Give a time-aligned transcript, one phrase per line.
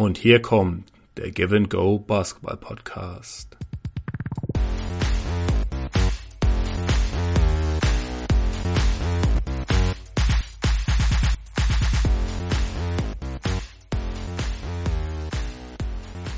[0.00, 3.54] Und hier kommt der Give and Go Basketball Podcast.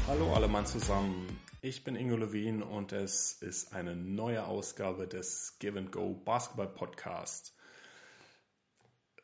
[0.08, 1.38] Hallo alle Mann zusammen.
[1.60, 6.66] Ich bin Ingo Levin und es ist eine neue Ausgabe des Give and Go Basketball
[6.66, 7.54] Podcast.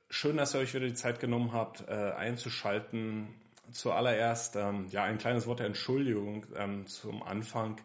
[0.09, 3.35] Schön, dass ihr euch wieder die Zeit genommen habt, äh, einzuschalten
[3.73, 7.81] zuallererst ähm, ja ein kleines Wort der Entschuldigung ähm, zum Anfang.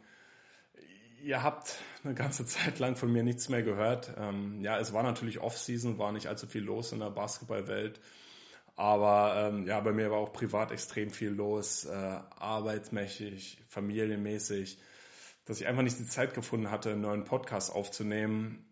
[1.21, 4.13] Ihr habt eine ganze Zeit lang von mir nichts mehr gehört.
[4.17, 7.99] Ähm, ja, es war natürlich Off-Season, war nicht allzu viel los in der Basketballwelt.
[8.75, 14.79] Aber ähm, ja, bei mir war auch privat extrem viel los, äh, arbeitsmäßig, familienmäßig,
[15.45, 18.65] dass ich einfach nicht die Zeit gefunden hatte, einen neuen Podcast aufzunehmen.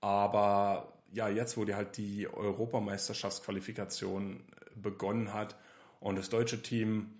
[0.00, 4.44] Aber ja, jetzt, wo die halt die Europameisterschaftsqualifikation
[4.76, 5.56] begonnen hat,
[6.00, 7.14] und das deutsche Team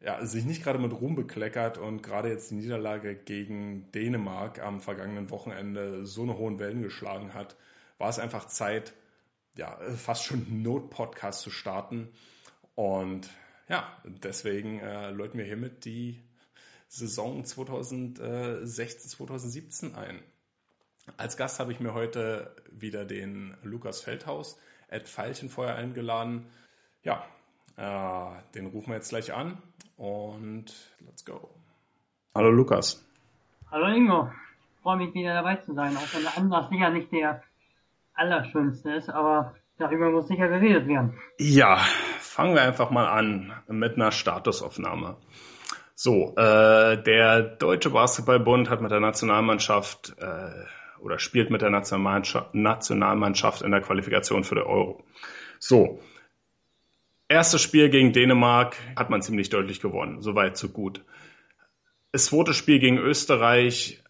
[0.00, 4.80] ja, sich nicht gerade mit Ruhm bekleckert und gerade jetzt die Niederlage gegen Dänemark am
[4.80, 7.56] vergangenen Wochenende so eine hohen Wellen geschlagen hat,
[7.98, 8.94] war es einfach Zeit,
[9.56, 12.08] ja, fast schon einen Not-Podcast zu starten.
[12.76, 13.28] Und
[13.68, 16.22] ja, deswegen äh, läuten wir hiermit die
[16.86, 20.22] Saison 2016, 2017 ein.
[21.16, 24.58] Als Gast habe ich mir heute wieder den Lukas Feldhaus,
[24.88, 26.46] Ed Veilchenfeuer eingeladen.
[27.02, 27.26] Ja,
[27.78, 29.58] äh, den rufen wir jetzt gleich an
[29.96, 30.66] und
[31.06, 31.48] let's go.
[32.34, 33.04] Hallo Lukas.
[33.70, 34.30] Hallo Ingo.
[34.74, 37.42] Ich freue mich wieder dabei zu sein, auch wenn der Anlass sicher nicht der
[38.14, 41.18] allerschönste ist, aber darüber muss sicher geredet werden.
[41.38, 41.76] Ja,
[42.18, 45.16] fangen wir einfach mal an mit einer Statusaufnahme.
[45.94, 53.62] So, äh, der Deutsche Basketballbund hat mit der Nationalmannschaft äh, oder spielt mit der Nationalmannschaft
[53.62, 55.04] in der Qualifikation für den Euro.
[55.58, 56.00] So,
[57.28, 60.22] Erstes Spiel gegen Dänemark hat man ziemlich deutlich gewonnen.
[60.22, 61.04] Soweit, so gut.
[62.10, 64.02] Das zweite Spiel gegen Österreich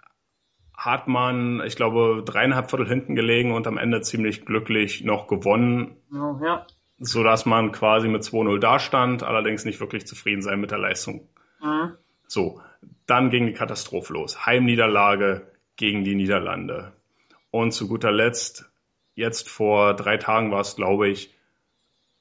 [0.77, 5.96] hat man, ich glaube, dreieinhalb Viertel hinten gelegen und am Ende ziemlich glücklich noch gewonnen.
[6.12, 6.67] Ja, ja.
[7.01, 11.28] Sodass man quasi mit 2-0 dastand, allerdings nicht wirklich zufrieden sein mit der Leistung.
[11.61, 11.95] Mhm.
[12.28, 12.61] So,
[13.07, 14.46] dann ging die Katastrophe los.
[14.46, 16.92] Heimniederlage gegen die Niederlande.
[17.51, 18.70] Und zu guter Letzt,
[19.14, 21.34] jetzt vor drei Tagen war es, glaube ich,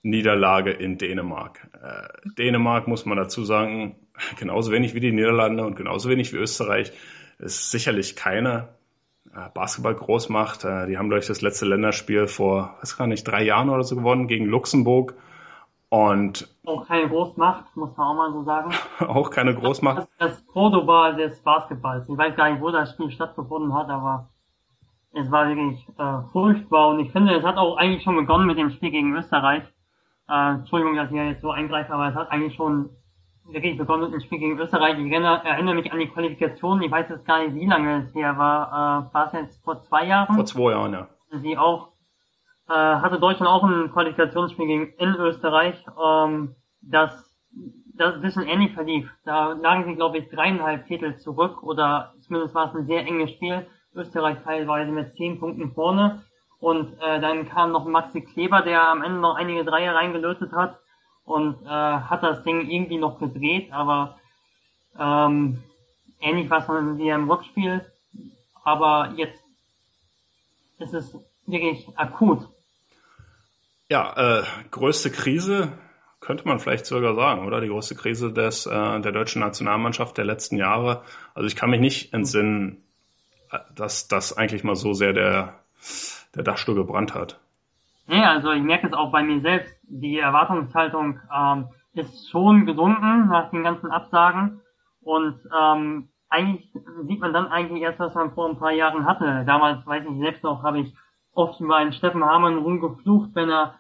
[0.04, 1.70] Niederlage in Dänemark.
[1.82, 3.96] Äh, Dänemark muss man dazu sagen,
[4.40, 6.92] genauso wenig wie die Niederlande und genauso wenig wie Österreich,
[7.40, 8.70] ist sicherlich keine
[9.34, 10.66] äh, Basketball-Großmacht.
[10.66, 13.84] Äh, die haben, glaube ich, das letzte Länderspiel vor, weiß gar nicht, drei Jahren oder
[13.84, 15.16] so gewonnen gegen Luxemburg.
[15.90, 18.74] Und auch keine Großmacht, muss man auch mal so sagen.
[19.00, 20.00] auch keine Großmacht.
[20.00, 22.10] Das, das Cordoba des Basketballs.
[22.10, 24.30] Ich weiß gar nicht, wo das Spiel stattgefunden hat, aber
[25.14, 26.90] es war wirklich äh, furchtbar.
[26.90, 29.64] Und ich finde, es hat auch eigentlich schon begonnen mit dem Spiel gegen Österreich.
[30.30, 32.90] Äh, Entschuldigung, dass ich ja jetzt so eingreife, aber es hat eigentlich schon
[33.50, 34.98] wirklich begonnen mit dem Spiel gegen Österreich.
[34.98, 36.82] Ich erinnere, erinnere mich an die Qualifikation.
[36.82, 38.68] Ich weiß jetzt gar nicht, wie lange es her war.
[39.10, 40.36] Äh, war es jetzt vor zwei Jahren?
[40.36, 41.08] Vor zwei Jahren, ja.
[41.42, 41.94] Sie auch,
[42.68, 47.12] äh, hatte Deutschland auch ein Qualifikationsspiel gegen in Österreich, ähm, das,
[47.96, 49.10] das ein bisschen ähnlich verlief.
[49.24, 53.32] Da lagen sie, glaube ich, dreieinhalb Viertel zurück oder zumindest war es ein sehr enges
[53.32, 53.66] Spiel.
[53.96, 56.24] Österreich teilweise mit zehn Punkten vorne.
[56.60, 60.80] Und äh, dann kam noch Maxi Kleber, der am Ende noch einige Dreier reingelötet hat
[61.24, 64.18] und äh, hat das Ding irgendwie noch gedreht, aber
[64.98, 65.62] ähm,
[66.20, 67.86] ähnlich war es wie im Rückspiel.
[68.64, 69.40] Aber jetzt
[70.80, 72.48] ist es wirklich akut.
[73.90, 75.78] Ja, äh, größte Krise
[76.20, 77.62] könnte man vielleicht sogar sagen, oder?
[77.62, 81.04] Die größte Krise des, äh, der deutschen Nationalmannschaft der letzten Jahre.
[81.34, 82.84] Also ich kann mich nicht entsinnen,
[83.52, 85.60] äh, dass das eigentlich mal so sehr der
[86.36, 87.40] der Dachstuhl gebrannt hat.
[88.08, 89.74] Nee, also ich merke es auch bei mir selbst.
[89.84, 94.62] Die Erwartungshaltung ähm, ist schon gesunken nach den ganzen Absagen.
[95.02, 96.70] Und ähm, eigentlich
[97.08, 99.44] sieht man dann eigentlich erst, was man vor ein paar Jahren hatte.
[99.46, 100.94] Damals, weiß ich selbst noch, habe ich
[101.34, 103.76] oft über einen Steffen Hamann rumgeflucht, wenn er,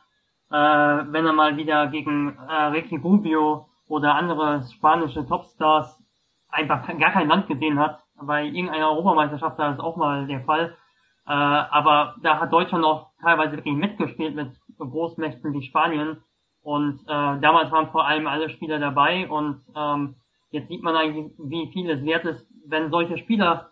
[0.52, 6.02] äh, wenn er mal wieder gegen äh, Ricky Rubio oder andere spanische Topstars
[6.50, 8.00] einfach gar kein Land gesehen hat.
[8.22, 10.76] Bei irgendeiner Europameisterschaft war das auch mal der Fall.
[11.28, 16.24] Äh, aber da hat Deutschland auch teilweise wirklich mitgespielt mit Großmächten wie Spanien.
[16.62, 20.16] Und äh, damals waren vor allem alle Spieler dabei und ähm,
[20.52, 23.72] jetzt sieht man eigentlich, wie viel es wert ist, wenn solche Spieler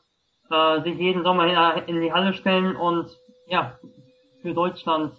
[0.50, 3.10] äh, sich jeden Sommer in die Halle stellen und
[3.48, 3.78] ja,
[4.42, 5.14] für Deutschland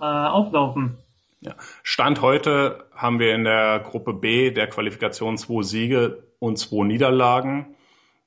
[0.00, 0.98] äh, auflaufen.
[1.40, 1.54] Ja.
[1.82, 7.74] Stand heute haben wir in der Gruppe B der Qualifikation zwei Siege und zwei Niederlagen.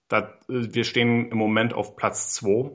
[0.09, 2.71] Da, äh, wir stehen im Moment auf Platz zwei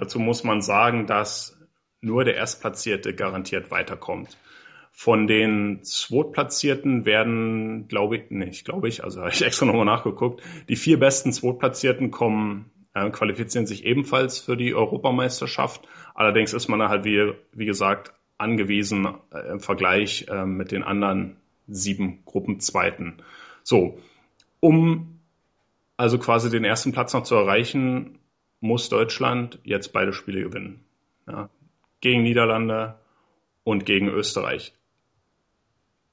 [0.00, 1.58] Dazu muss man sagen, dass
[2.00, 4.38] nur der Erstplatzierte garantiert weiterkommt.
[4.92, 10.42] Von den Zweitplatzierten werden, glaube ich, nicht, glaube ich, also habe ich extra nochmal nachgeguckt,
[10.70, 15.86] die vier besten Zweitplatzierten kommen, äh, qualifizieren sich ebenfalls für die Europameisterschaft.
[16.14, 20.82] Allerdings ist man da halt, wie, wie gesagt, angewiesen äh, im Vergleich äh, mit den
[20.82, 21.36] anderen
[21.68, 23.22] sieben Gruppenzweiten.
[23.64, 23.98] So,
[24.60, 25.20] um
[25.98, 28.19] also quasi den ersten Platz noch zu erreichen,
[28.60, 30.84] muss Deutschland jetzt beide Spiele gewinnen.
[31.26, 31.48] Ja,
[32.00, 32.98] gegen Niederlande
[33.64, 34.74] und gegen Österreich.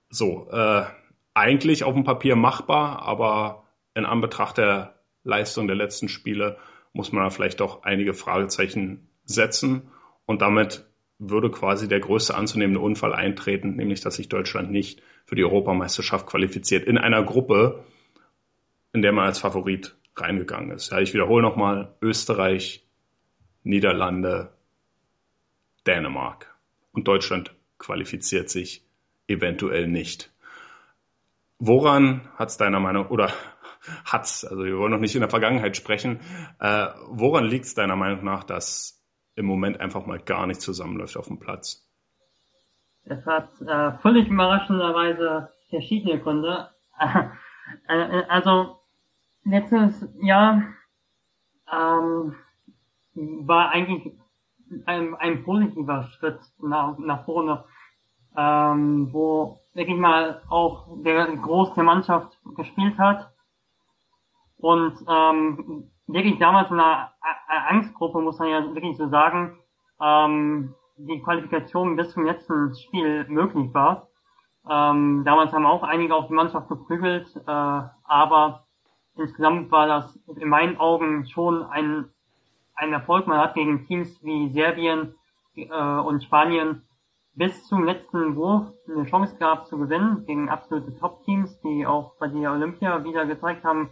[0.09, 0.85] So, äh,
[1.33, 6.57] eigentlich auf dem Papier machbar, aber in Anbetracht der Leistung der letzten Spiele
[6.93, 9.91] muss man da vielleicht doch einige Fragezeichen setzen
[10.25, 10.85] und damit
[11.19, 16.27] würde quasi der größte anzunehmende Unfall eintreten, nämlich dass sich Deutschland nicht für die Europameisterschaft
[16.27, 17.83] qualifiziert in einer Gruppe,
[18.93, 20.91] in der man als Favorit reingegangen ist.
[20.91, 22.85] Ja, ich wiederhole nochmal, Österreich,
[23.63, 24.51] Niederlande,
[25.85, 26.55] Dänemark
[26.91, 28.83] und Deutschland qualifiziert sich
[29.27, 30.31] eventuell nicht.
[31.59, 33.31] Woran hat es deiner Meinung oder
[34.05, 36.19] hat's, also wir wollen noch nicht in der Vergangenheit sprechen,
[36.59, 39.03] äh, woran liegt es deiner Meinung nach, dass
[39.35, 41.87] im Moment einfach mal gar nicht zusammenläuft auf dem Platz?
[43.05, 46.69] Es hat äh, völlig überraschenderweise verschiedene Gründe.
[47.89, 48.79] Äh, also
[49.47, 50.63] letztes Jahr
[51.71, 52.35] ähm,
[53.13, 54.13] war eigentlich
[54.85, 57.63] ein, ein positiver Schritt nach, nach vorne,
[58.35, 63.31] ähm, wo wirklich mal auch der Groß der Mannschaft gespielt hat
[64.57, 67.11] und ähm, wirklich damals in einer
[67.47, 69.59] Angstgruppe, muss man ja wirklich so sagen,
[70.01, 74.07] ähm, die Qualifikation bis zum letzten Spiel möglich war.
[74.69, 78.66] Ähm, damals haben auch einige auf die Mannschaft geprügelt, äh, aber
[79.19, 82.09] insgesamt war das in meinen Augen schon ein,
[82.75, 83.27] ein Erfolg.
[83.27, 85.15] Man hat gegen Teams wie Serbien
[85.55, 86.83] äh, und Spanien
[87.33, 92.27] bis zum letzten Wurf eine Chance gehabt zu gewinnen gegen absolute Top-Teams, die auch bei
[92.27, 93.91] der Olympia wieder gezeigt haben,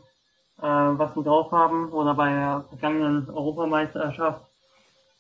[0.58, 4.46] äh, was sie drauf haben oder bei der vergangenen Europameisterschaft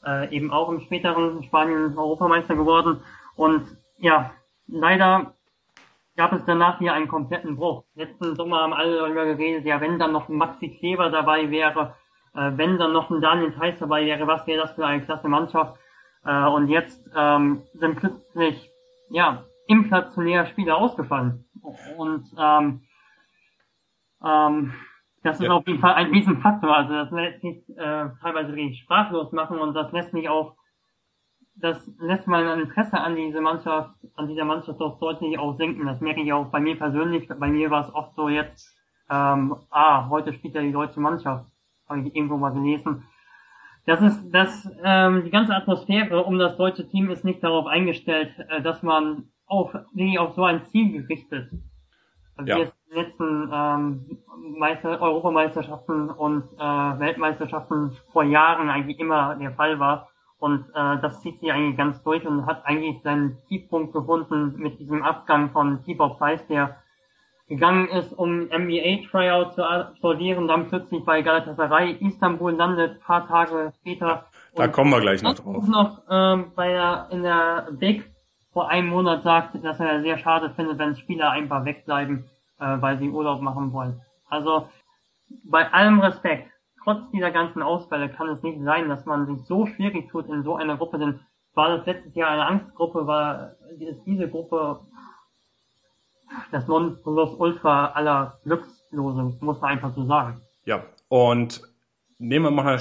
[0.03, 3.01] äh, eben auch im späteren Spanien Europameister geworden.
[3.35, 4.31] Und ja,
[4.67, 5.34] leider
[6.15, 7.83] gab es danach hier einen kompletten Bruch.
[7.95, 11.95] Letzten Sommer haben alle darüber geredet, ja, wenn dann noch ein Maxi Kleber dabei wäre,
[12.33, 15.27] äh, wenn dann noch ein Daniel Theiss dabei wäre, was wäre das für eine klasse
[15.27, 15.77] Mannschaft?
[16.25, 18.69] Äh, und jetzt ähm, sind plötzlich
[19.09, 21.45] ja inflationäre Spieler ausgefallen.
[21.97, 22.81] Und ähm,
[24.23, 24.73] ähm,
[25.23, 25.53] das ist ja.
[25.53, 26.75] auf jeden Fall ein Riesenfaktor.
[26.75, 30.55] Also das lässt mich äh, teilweise wirklich sprachlos machen und das lässt mich auch,
[31.55, 35.85] das lässt mein Interesse an diese Mannschaft, an dieser Mannschaft doch deutlich auch sinken.
[35.85, 37.27] Das merke ich auch bei mir persönlich.
[37.27, 38.75] Bei mir war es oft so jetzt,
[39.09, 41.45] ähm, ah, heute spielt ja die deutsche Mannschaft.
[41.87, 43.03] Habe ich irgendwo mal gelesen.
[43.85, 48.33] Das ist, das, ähm, die ganze Atmosphäre um das deutsche Team ist nicht darauf eingestellt,
[48.49, 51.51] äh, dass man auf, wirklich auf so ein Ziel gerichtet
[52.37, 52.65] also ja.
[52.65, 54.17] die letzten ähm,
[54.57, 60.09] Meister, Europameisterschaften und äh, Weltmeisterschaften vor Jahren eigentlich immer der Fall war.
[60.37, 64.79] Und äh, das zieht sich eigentlich ganz durch und hat eigentlich seinen Tiefpunkt gefunden mit
[64.79, 66.77] diesem Abgang von Tibor Preiss, der
[67.47, 74.25] gegangen ist, um NBA-Tryout zu absolvieren, dann plötzlich bei Galatasaray Istanbul landet, paar Tage später.
[74.55, 75.67] Da kommen wir gleich noch drauf.
[75.67, 78.09] noch ähm, bei der, in der Big
[78.51, 82.25] vor einem Monat sagt, dass er sehr schade findet, wenn Spieler einfach wegbleiben,
[82.59, 84.01] äh, weil sie Urlaub machen wollen.
[84.29, 84.69] Also
[85.43, 86.49] bei allem Respekt,
[86.85, 90.43] trotz dieser ganzen Ausfälle kann es nicht sein, dass man sich so schwierig tut in
[90.43, 91.19] so einer Gruppe, denn
[91.53, 94.79] war das letztes Jahr eine Angstgruppe, war ist diese Gruppe
[96.51, 100.41] das Nonplusultra aller Glückslose, muss man einfach so sagen.
[100.65, 101.61] Ja, und
[102.17, 102.79] nehmen wir mal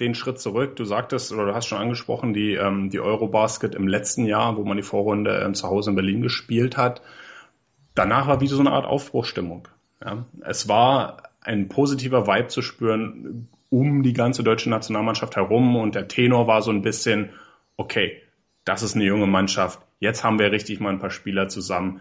[0.00, 0.76] den Schritt zurück.
[0.76, 4.64] Du sagtest oder du hast schon angesprochen, die, ähm, die Eurobasket im letzten Jahr, wo
[4.64, 7.02] man die Vorrunde ähm, zu Hause in Berlin gespielt hat.
[7.94, 9.68] Danach war wie so eine Art Aufbruchstimmung.
[10.04, 10.24] Ja.
[10.42, 15.74] Es war ein positiver Vibe zu spüren um die ganze deutsche Nationalmannschaft herum.
[15.74, 17.30] Und der Tenor war so ein bisschen,
[17.76, 18.22] okay,
[18.64, 22.00] das ist eine junge Mannschaft, jetzt haben wir richtig mal ein paar Spieler zusammen,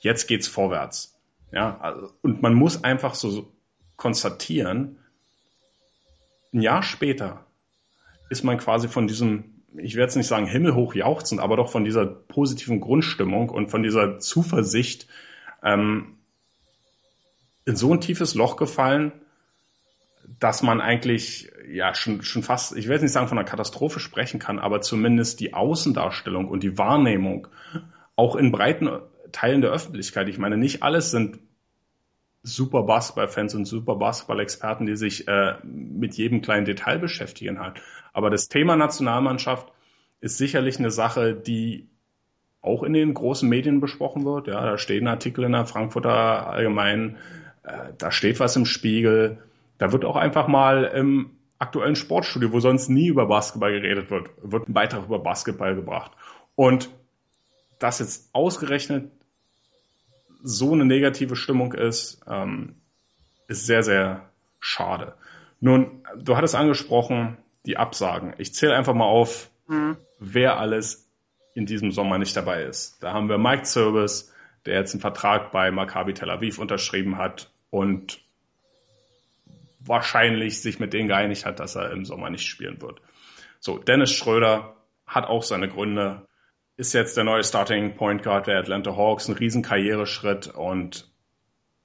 [0.00, 1.18] jetzt geht's vorwärts.
[1.50, 3.50] Ja, also, und man muss einfach so
[3.96, 4.98] konstatieren,
[6.52, 7.46] ein Jahr später
[8.28, 11.84] ist man quasi von diesem, ich werde jetzt nicht sagen himmelhoch jauchzen, aber doch von
[11.84, 15.08] dieser positiven Grundstimmung und von dieser Zuversicht
[15.62, 16.17] ähm,
[17.68, 19.12] in so ein tiefes Loch gefallen,
[20.40, 24.00] dass man eigentlich ja schon, schon fast, ich will jetzt nicht sagen von einer Katastrophe
[24.00, 27.48] sprechen kann, aber zumindest die Außendarstellung und die Wahrnehmung
[28.16, 28.88] auch in breiten
[29.32, 30.28] Teilen der Öffentlichkeit.
[30.28, 31.40] Ich meine, nicht alles sind
[32.42, 37.82] super Basketballfans und super Basketball-Experten, die sich äh, mit jedem kleinen Detail beschäftigen halt.
[38.14, 39.70] Aber das Thema Nationalmannschaft
[40.20, 41.90] ist sicherlich eine Sache, die
[42.62, 44.46] auch in den großen Medien besprochen wird.
[44.46, 47.16] Ja, da stehen Artikel in der Frankfurter Allgemeinen,
[47.68, 49.38] äh, da steht was im Spiegel.
[49.78, 54.30] Da wird auch einfach mal im aktuellen Sportstudio, wo sonst nie über Basketball geredet wird,
[54.42, 56.12] wird ein Beitrag über Basketball gebracht.
[56.54, 56.90] Und
[57.78, 59.10] dass jetzt ausgerechnet
[60.42, 62.76] so eine negative Stimmung ist, ähm,
[63.48, 64.28] ist sehr, sehr
[64.60, 65.14] schade.
[65.60, 68.34] Nun, du hattest angesprochen, die Absagen.
[68.38, 69.96] Ich zähle einfach mal auf, mhm.
[70.20, 71.08] wer alles
[71.54, 73.02] in diesem Sommer nicht dabei ist.
[73.02, 74.32] Da haben wir Mike Service,
[74.64, 78.20] der jetzt einen Vertrag bei Maccabi Tel Aviv unterschrieben hat und
[79.80, 83.00] wahrscheinlich sich mit denen geeinigt hat, dass er im Sommer nicht spielen wird.
[83.60, 86.26] So, Dennis Schröder hat auch seine Gründe,
[86.76, 91.10] ist jetzt der neue Starting Point Guard der Atlanta Hawks, ein riesen Karriereschritt und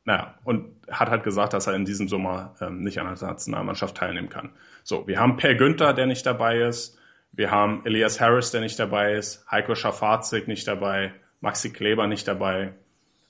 [0.06, 3.96] naja, und hat halt gesagt, dass er in diesem Sommer ähm, nicht an der Nationalmannschaft
[3.96, 4.52] teilnehmen kann.
[4.84, 7.00] So, wir haben Per Günther, der nicht dabei ist.
[7.32, 9.50] Wir haben Elias Harris, der nicht dabei ist.
[9.50, 11.14] Heiko Schafazik nicht dabei.
[11.40, 12.74] Maxi Kleber nicht dabei.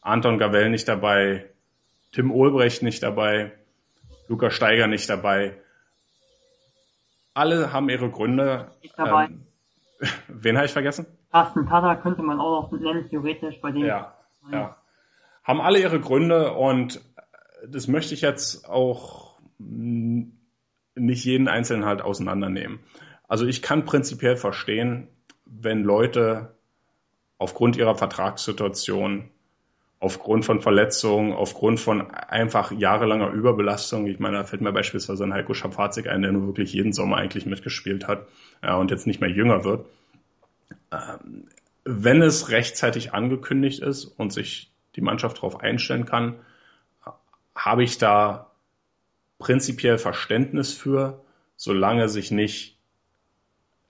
[0.02, 1.46] Anton Gavell nicht dabei.
[2.14, 3.52] Tim Ulbrecht nicht dabei.
[4.28, 5.58] Luca Steiger nicht dabei.
[7.34, 8.72] Alle haben ihre Gründe.
[8.82, 9.26] Nicht dabei.
[9.26, 9.48] Ähm,
[10.28, 11.08] wen habe ich vergessen?
[11.32, 13.86] Carsten Tada könnte man auch noch nennen, theoretisch bei dem.
[13.86, 14.14] Ja,
[14.52, 14.78] ja.
[15.44, 17.02] Haben alle ihre Gründe und
[17.68, 22.80] das möchte ich jetzt auch nicht jeden Einzelnen halt auseinandernehmen.
[23.28, 25.08] Also ich kann prinzipiell verstehen,
[25.46, 26.56] wenn Leute
[27.40, 29.30] aufgrund ihrer Vertragssituation
[30.04, 34.06] aufgrund von Verletzungen, aufgrund von einfach jahrelanger Überbelastung.
[34.08, 37.16] Ich meine, da fällt mir beispielsweise ein Heiko Schapazik ein, der nur wirklich jeden Sommer
[37.16, 38.28] eigentlich mitgespielt hat
[38.62, 39.86] ja, und jetzt nicht mehr jünger wird.
[40.92, 41.48] Ähm,
[41.86, 46.36] wenn es rechtzeitig angekündigt ist und sich die Mannschaft darauf einstellen kann,
[47.56, 48.52] habe ich da
[49.40, 51.22] prinzipiell Verständnis für,
[51.56, 52.78] solange sich nicht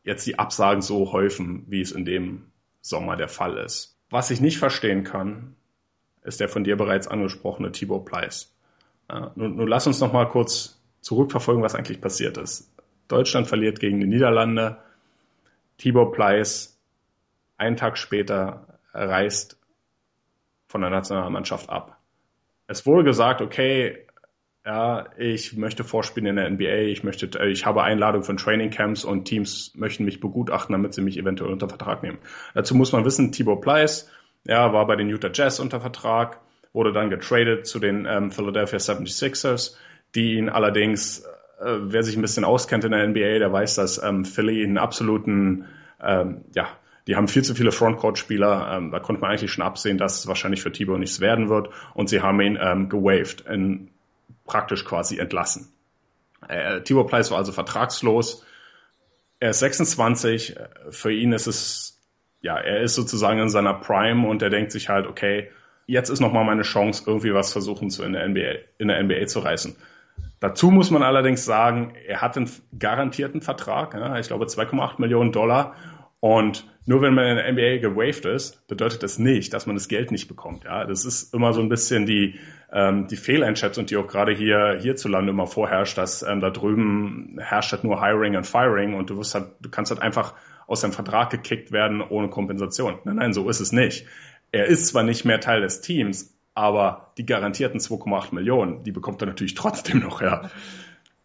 [0.03, 2.51] jetzt die Absagen so häufen, wie es in dem
[2.81, 3.97] Sommer der Fall ist.
[4.11, 5.55] Was ich nicht verstehen kann,
[6.23, 8.53] ist der von dir bereits angesprochene Thibaut Pleiss.
[9.09, 12.71] Ja, nun, nun lass uns noch mal kurz zurückverfolgen, was eigentlich passiert ist.
[13.07, 14.77] Deutschland verliert gegen die Niederlande.
[15.77, 16.79] Thibaut Pleiss
[17.57, 19.59] einen Tag später reist
[20.67, 21.99] von der Nationalmannschaft ab.
[22.67, 24.07] Es wurde gesagt, okay,
[24.65, 29.03] ja, ich möchte vorspielen in der NBA, ich möchte, äh, ich habe Einladung von Trainingcamps
[29.03, 32.19] und Teams möchten mich begutachten, damit sie mich eventuell unter Vertrag nehmen.
[32.53, 34.09] Dazu muss man wissen, Thibaut Pleiss
[34.45, 36.39] ja, war bei den Utah Jazz unter Vertrag,
[36.73, 39.75] wurde dann getradet zu den ähm, Philadelphia 76ers,
[40.15, 41.19] die ihn allerdings,
[41.59, 44.77] äh, wer sich ein bisschen auskennt in der NBA, der weiß, dass ähm, Philly einen
[44.77, 45.65] absoluten,
[46.01, 46.67] ähm, ja,
[47.07, 48.77] die haben viel zu viele Frontcourt-Spieler.
[48.77, 51.69] Ähm, da konnte man eigentlich schon absehen, dass es wahrscheinlich für Thibaut nichts werden wird.
[51.93, 53.89] Und sie haben ihn ähm, gewaved, in,
[54.45, 55.73] praktisch quasi entlassen.
[56.47, 58.45] Äh, Thibaut Pleiss war also vertragslos.
[59.39, 60.55] Er ist 26.
[60.89, 61.92] Für ihn ist es
[62.43, 65.49] ja, er ist sozusagen in seiner Prime und er denkt sich halt, okay,
[65.87, 69.25] jetzt ist nochmal meine Chance, irgendwie was versuchen zu in der NBA, in der NBA
[69.25, 69.75] zu reißen.
[70.39, 75.31] Dazu muss man allerdings sagen, er hat einen garantierten Vertrag, ja, ich glaube 2,8 Millionen
[75.31, 75.75] Dollar.
[76.19, 79.87] Und nur wenn man in der NBA gewaved ist, bedeutet das nicht, dass man das
[79.87, 80.65] Geld nicht bekommt.
[80.65, 82.39] Ja, das ist immer so ein bisschen die,
[82.73, 87.71] ähm, die Fehleinschätzung, die auch gerade hier hierzulande immer vorherrscht, dass ähm, da drüben herrscht
[87.71, 90.33] halt nur Hiring and Firing und du wirst halt, du kannst halt einfach
[90.67, 92.99] aus seinem Vertrag gekickt werden ohne Kompensation.
[93.03, 94.05] Nein, nein, so ist es nicht.
[94.51, 99.21] Er ist zwar nicht mehr Teil des Teams, aber die garantierten 2,8 Millionen, die bekommt
[99.21, 100.49] er natürlich trotzdem noch, ja.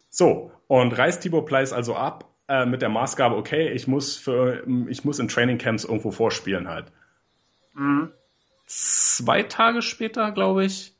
[0.08, 4.64] So, und reißt Thibaut Pleiss also ab äh, mit der Maßgabe, okay, ich muss für,
[4.88, 6.90] ich muss in Trainingcamps irgendwo vorspielen halt.
[7.74, 8.10] Mhm.
[8.66, 10.94] Zwei Tage später, glaube ich,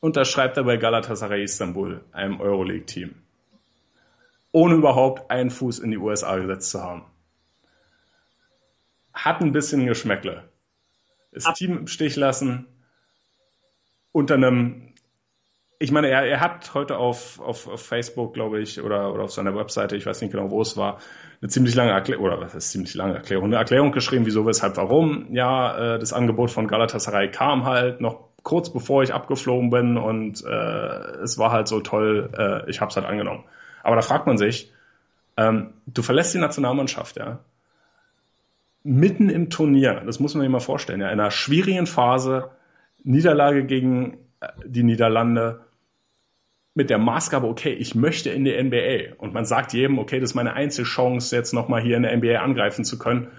[0.00, 3.14] unterschreibt er bei Galatasaray Istanbul, einem Euroleague-Team.
[4.52, 7.04] Ohne überhaupt einen Fuß in die USA gesetzt zu haben
[9.24, 10.48] hat ein bisschen Geschmäckle.
[11.32, 12.66] Das Ab Team im Stich lassen
[14.12, 14.92] unter einem
[15.82, 19.32] ich meine, er, er hat heute auf, auf, auf Facebook, glaube ich, oder, oder auf
[19.32, 20.98] seiner Webseite, ich weiß nicht genau, wo es war,
[21.40, 24.76] eine ziemlich lange Erklärung, oder was ist ziemlich lange Erklärung, eine Erklärung geschrieben, wieso, weshalb,
[24.76, 25.34] warum.
[25.34, 30.44] Ja, äh, das Angebot von Galatasaray kam halt noch kurz bevor ich abgeflogen bin und
[30.44, 33.42] äh, es war halt so toll, äh, ich habe es halt angenommen.
[33.82, 34.72] Aber da fragt man sich,
[35.36, 37.40] ähm, du verlässt die Nationalmannschaft, ja,
[38.84, 42.50] mitten im Turnier, das muss man sich mal vorstellen, in einer schwierigen Phase,
[43.02, 45.60] Niederlage gegen äh, die Niederlande,
[46.74, 49.16] mit der Maßgabe, okay, ich möchte in die NBA.
[49.18, 52.38] Und man sagt jedem, okay, das ist meine Einzelchance, jetzt nochmal hier in der NBA
[52.40, 53.30] angreifen zu können.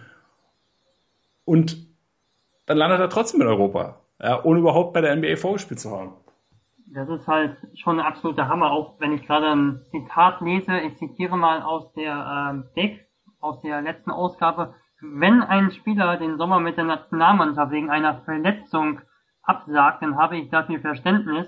[1.45, 1.77] Und
[2.65, 6.13] dann landet er trotzdem in Europa, ja, ohne überhaupt bei der NBA vorgespielt zu haben.
[6.93, 10.79] Das ist halt schon ein absoluter Hammer, auch wenn ich gerade ein Zitat lese.
[10.81, 13.07] Ich zitiere mal aus der äh, Deck,
[13.39, 14.75] aus der letzten Ausgabe.
[15.03, 19.01] Wenn ein Spieler den Sommer mit der Nationalmannschaft wegen einer Verletzung
[19.41, 21.47] absagt, dann habe ich dafür Verständnis.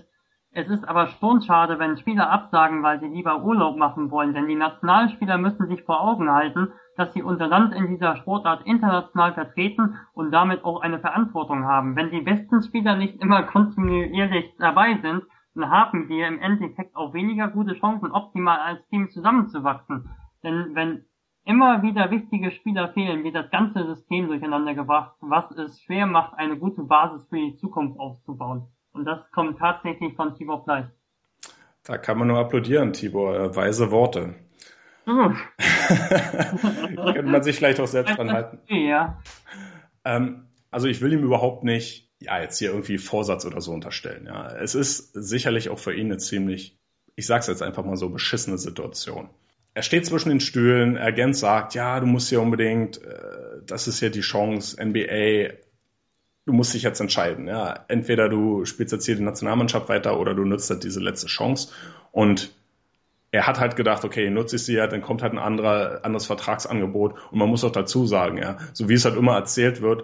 [0.51, 4.47] Es ist aber schon schade, wenn Spieler absagen, weil sie lieber Urlaub machen wollen, denn
[4.47, 9.33] die Nationalspieler müssen sich vor Augen halten, dass sie unser Land in dieser Sportart international
[9.33, 11.95] vertreten und damit auch eine Verantwortung haben.
[11.95, 15.23] Wenn die besten Spieler nicht immer kontinuierlich dabei sind,
[15.55, 20.09] dann haben wir im Endeffekt auch weniger gute Chancen, optimal als Team zusammenzuwachsen.
[20.43, 21.05] Denn wenn
[21.45, 26.37] immer wieder wichtige Spieler fehlen, wird das ganze System durcheinander gebracht, was es schwer macht,
[26.37, 28.67] eine gute Basis für die Zukunft aufzubauen.
[28.91, 30.87] Und das kommt tatsächlich von Tibor Pleiss.
[31.83, 33.35] Da kann man nur applaudieren, Tibor.
[33.35, 34.35] Äh, weise Worte.
[35.05, 35.37] Mhm.
[36.95, 38.59] Könnte man sich vielleicht auch selbst dran halten.
[38.67, 39.21] Ja.
[40.03, 44.25] Ähm, also ich will ihm überhaupt nicht, ja, jetzt hier irgendwie Vorsatz oder so unterstellen.
[44.25, 46.79] Ja, es ist sicherlich auch für ihn eine ziemlich,
[47.15, 49.29] ich sag's jetzt einfach mal so, beschissene Situation.
[49.75, 54.01] Er steht zwischen den Stühlen, Agent sagt, ja, du musst hier unbedingt, äh, das ist
[54.01, 55.53] ja die Chance, NBA
[56.45, 57.47] du musst dich jetzt entscheiden.
[57.47, 61.27] Ja, entweder du spielst jetzt hier die Nationalmannschaft weiter oder du nutzt halt diese letzte
[61.27, 61.71] Chance.
[62.11, 62.51] Und
[63.31, 66.25] er hat halt gedacht, okay, nutze ich sie ja, dann kommt halt ein anderer, anderes
[66.25, 67.15] Vertragsangebot.
[67.31, 70.03] Und man muss auch dazu sagen, ja, so wie es halt immer erzählt wird,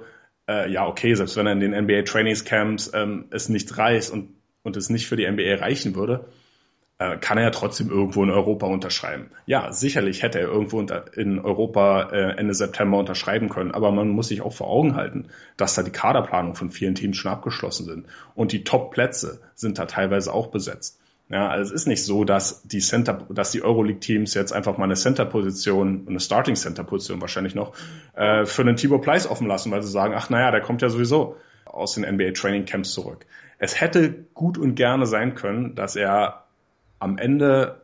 [0.50, 4.10] äh, ja, okay, selbst wenn er in den NBA Trainingscamps Camps ähm, es nicht reicht
[4.10, 4.30] und,
[4.64, 6.26] und es nicht für die NBA reichen würde,
[7.20, 9.32] kann er ja trotzdem irgendwo in Europa unterschreiben.
[9.46, 14.28] Ja, sicherlich hätte er irgendwo in Europa äh, Ende September unterschreiben können, aber man muss
[14.28, 15.28] sich auch vor Augen halten,
[15.58, 18.06] dass da die Kaderplanung von vielen Teams schon abgeschlossen sind
[18.36, 21.00] und die Top-Plätze sind da teilweise auch besetzt.
[21.30, 24.84] Ja, also es ist nicht so, dass die Center, dass die Euroleague-Teams jetzt einfach mal
[24.84, 27.74] eine Center-Position, eine Starting-Center-Position wahrscheinlich noch,
[28.16, 30.90] äh, für einen Thibaut Pleiss offen lassen, weil sie sagen, ach naja, der kommt ja
[30.90, 33.26] sowieso aus den NBA Training Camps zurück.
[33.60, 36.44] Es hätte gut und gerne sein können, dass er
[37.02, 37.82] am Ende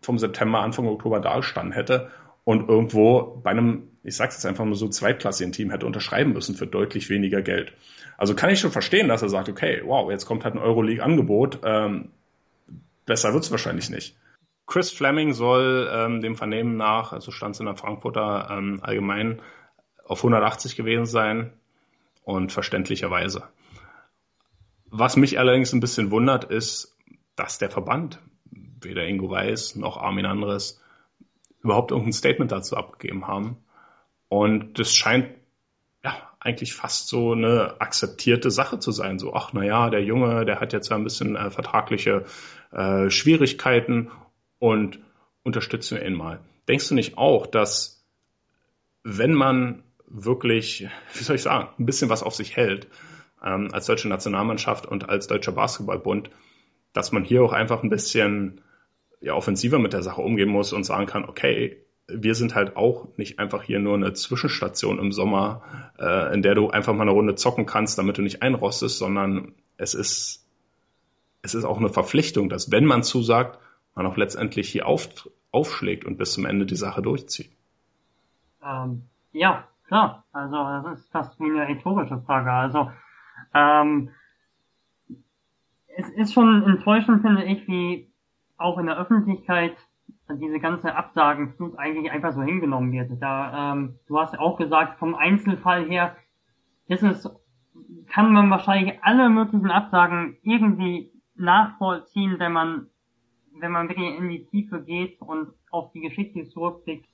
[0.00, 2.10] vom September, Anfang Oktober dagestanden hätte
[2.44, 6.54] und irgendwo bei einem, ich sag's jetzt einfach mal so, zweitklassigen Team hätte unterschreiben müssen
[6.54, 7.72] für deutlich weniger Geld.
[8.16, 11.60] Also kann ich schon verstehen, dass er sagt, okay, wow, jetzt kommt halt ein Euroleague-Angebot,
[11.64, 12.10] ähm,
[13.06, 14.16] besser wird's wahrscheinlich nicht.
[14.66, 19.40] Chris Fleming soll ähm, dem Vernehmen nach, also stand es in der Frankfurter ähm, allgemein,
[20.04, 21.52] auf 180 gewesen sein
[22.24, 23.44] und verständlicherweise.
[24.86, 26.96] Was mich allerdings ein bisschen wundert, ist,
[27.36, 28.20] dass der Verband
[28.82, 30.80] weder Ingo Weiß noch Armin Andres
[31.62, 33.58] überhaupt irgendein Statement dazu abgegeben haben.
[34.28, 35.28] Und das scheint
[36.02, 39.18] ja eigentlich fast so eine akzeptierte Sache zu sein.
[39.18, 42.24] So, ach na ja, der Junge, der hat jetzt ein bisschen äh, vertragliche
[42.72, 44.10] äh, Schwierigkeiten
[44.58, 45.00] und
[45.42, 46.40] unterstützen wir ihn mal.
[46.68, 48.06] Denkst du nicht auch, dass
[49.02, 52.88] wenn man wirklich, wie soll ich sagen, ein bisschen was auf sich hält,
[53.44, 56.30] ähm, als deutsche Nationalmannschaft und als deutscher Basketballbund,
[56.92, 58.60] dass man hier auch einfach ein bisschen
[59.20, 63.08] ja, offensiver mit der Sache umgehen muss und sagen kann, okay, wir sind halt auch
[63.16, 65.62] nicht einfach hier nur eine Zwischenstation im Sommer,
[65.98, 69.54] äh, in der du einfach mal eine Runde zocken kannst, damit du nicht einrostest, sondern
[69.76, 70.46] es ist,
[71.42, 73.58] es ist auch eine Verpflichtung, dass wenn man zusagt,
[73.94, 77.50] man auch letztendlich hier auf, aufschlägt und bis zum Ende die Sache durchzieht.
[78.64, 79.02] Ähm,
[79.32, 80.24] ja, klar.
[80.32, 82.52] Also das ist fast wie eine rhetorische Frage.
[82.52, 82.90] Also
[83.54, 84.10] ähm,
[85.96, 88.09] es ist schon enttäuschend, finde ich, wie
[88.60, 89.76] auch in der Öffentlichkeit
[90.36, 93.10] diese ganze Absagenflut eigentlich einfach so hingenommen wird.
[93.20, 96.16] Da, ähm, du hast auch gesagt, vom Einzelfall her
[96.86, 97.28] ist es,
[98.08, 102.86] kann man wahrscheinlich alle möglichen Absagen irgendwie nachvollziehen, wenn man,
[103.58, 107.06] wenn man wirklich in die Tiefe geht und auf die Geschichte zurückblickt.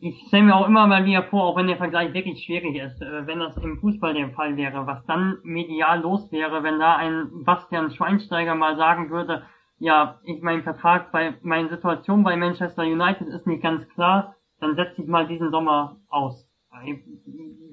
[0.00, 3.02] Ich stelle mir auch immer mal wieder vor, auch wenn der Vergleich wirklich schwierig ist,
[3.02, 6.96] äh, wenn das im Fußball der Fall wäre, was dann medial los wäre, wenn da
[6.96, 9.42] ein Bastian Schweinsteiger mal sagen würde,
[9.78, 14.74] ja, ich mein Vertrag bei, meine Situation bei Manchester United ist nicht ganz klar, dann
[14.74, 16.48] setze ich mal diesen Sommer aus.
[16.84, 17.00] Ich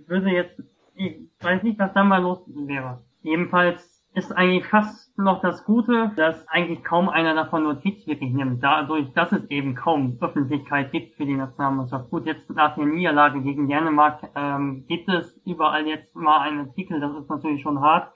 [0.08, 0.62] würde jetzt,
[0.96, 3.02] ich weiß nicht, was dann mal los wäre.
[3.22, 8.64] Jedenfalls ist eigentlich fast noch das Gute, dass eigentlich kaum einer davon Notiz wirklich nimmt,
[8.64, 12.10] dadurch, dass es eben kaum Öffentlichkeit gibt für die Nationalmannschaft.
[12.10, 17.00] Gut, jetzt nach der Niederlage gegen Dänemark ähm, gibt es überall jetzt mal einen Artikel,
[17.02, 18.14] das ist natürlich schon hart.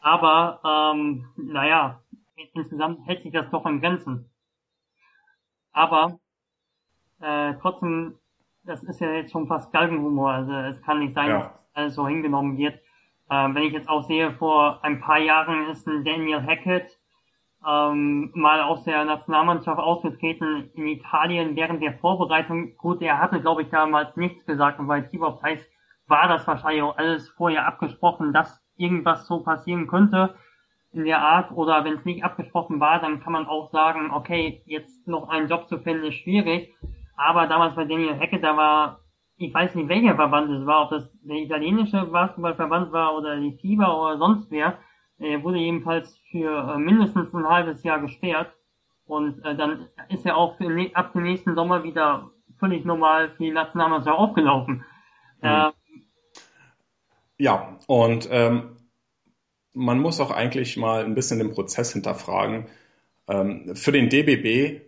[0.00, 2.01] Aber ähm, naja,
[2.54, 4.30] insgesamt hält sich das doch in Grenzen.
[5.72, 6.18] Aber
[7.20, 8.18] äh, trotzdem,
[8.64, 10.32] das ist ja jetzt schon fast Galgenhumor.
[10.32, 11.38] Also es kann nicht sein, ja.
[11.40, 12.78] dass alles so hingenommen wird.
[13.30, 16.98] Ähm, wenn ich jetzt auch sehe, vor ein paar Jahren ist ein Daniel Hackett
[17.66, 22.76] ähm, mal aus der Nationalmannschaft ausgetreten in Italien während der Vorbereitung.
[22.76, 25.60] Gut, er hatte, glaube ich, damals nichts gesagt und bei Tibor Preis
[26.08, 30.34] war das wahrscheinlich auch alles vorher abgesprochen, dass irgendwas so passieren könnte
[30.92, 34.62] in der Art oder wenn es nicht abgesprochen war, dann kann man auch sagen, okay,
[34.66, 36.74] jetzt noch einen Job zu finden ist schwierig.
[37.16, 39.02] Aber damals bei Daniel Hecke, da war
[39.36, 43.58] ich weiß nicht, welcher Verband es war, ob das der italienische Basketballverband war oder die
[43.60, 44.78] FIBA oder sonst wer,
[45.18, 48.52] er wurde jedenfalls für äh, mindestens ein halbes Jahr gesperrt.
[49.04, 53.44] Und äh, dann ist er auch für, ab dem nächsten Sommer wieder völlig normal für
[53.44, 54.84] die Nationalmannschaft aufgelaufen.
[55.40, 55.48] Mhm.
[55.48, 55.70] Äh,
[57.38, 58.76] ja, und ähm,
[59.74, 62.66] man muss auch eigentlich mal ein bisschen den Prozess hinterfragen.
[63.28, 64.82] Ähm, für den DBB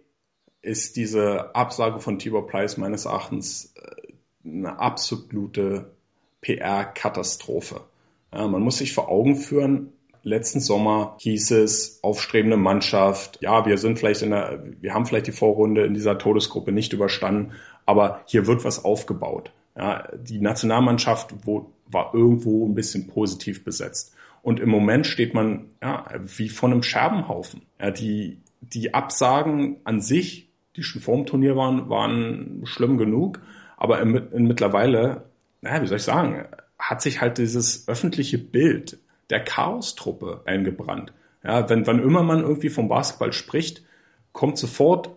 [0.63, 5.91] ist diese Absage von Tibor Pleiss meines Erachtens äh, eine absolute
[6.41, 7.81] PR-Katastrophe.
[8.33, 9.93] Ja, man muss sich vor Augen führen,
[10.23, 15.27] letzten Sommer hieß es, aufstrebende Mannschaft, ja, wir sind vielleicht in der, wir haben vielleicht
[15.27, 17.53] die Vorrunde in dieser Todesgruppe nicht überstanden,
[17.87, 19.53] aber hier wird was aufgebaut.
[19.77, 24.15] Ja, die Nationalmannschaft wo, war irgendwo ein bisschen positiv besetzt.
[24.45, 27.63] Und im Moment steht man ja, wie von einem Scherbenhaufen.
[27.81, 33.41] Ja, die, die Absagen an sich, die schon vor dem Turnier waren, waren schlimm genug.
[33.79, 35.31] Aber in, in mittlerweile,
[35.63, 36.45] naja, wie soll ich sagen,
[36.79, 38.99] hat sich halt dieses öffentliche Bild
[39.31, 41.15] der Chaos-Truppe eingebrannt.
[41.43, 43.83] Ja, wenn, wann immer man irgendwie vom Basketball spricht,
[44.33, 45.09] kommt sofort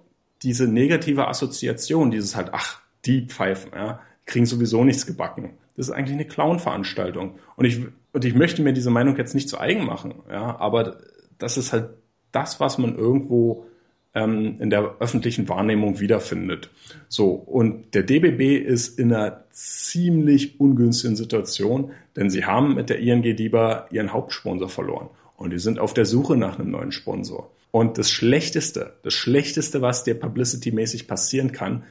[0.42, 5.58] diese negative Assoziation, dieses halt, ach, die Pfeifen, ja, kriegen sowieso nichts gebacken.
[5.76, 7.40] Das ist eigentlich eine Clown-Veranstaltung.
[7.58, 7.82] Und ich,
[8.14, 10.98] und ich möchte mir diese Meinung jetzt nicht zu eigen machen, ja, aber
[11.38, 11.90] das ist halt
[12.32, 13.66] das, was man irgendwo
[14.14, 16.70] ähm, in der öffentlichen Wahrnehmung wiederfindet.
[17.08, 23.00] So, und der DBB ist in einer ziemlich ungünstigen Situation, denn sie haben mit der
[23.00, 25.10] ING DIBA ihren Hauptsponsor verloren.
[25.36, 27.52] Und die sind auf der Suche nach einem neuen Sponsor.
[27.70, 31.84] Und das Schlechteste, das Schlechteste, was dir publicity-mäßig passieren kann,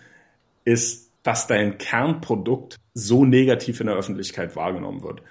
[0.64, 5.22] ist, dass dein Kernprodukt so negativ in der Öffentlichkeit wahrgenommen wird.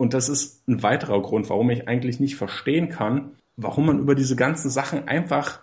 [0.00, 4.14] Und das ist ein weiterer Grund, warum ich eigentlich nicht verstehen kann, warum man über
[4.14, 5.60] diese ganzen Sachen einfach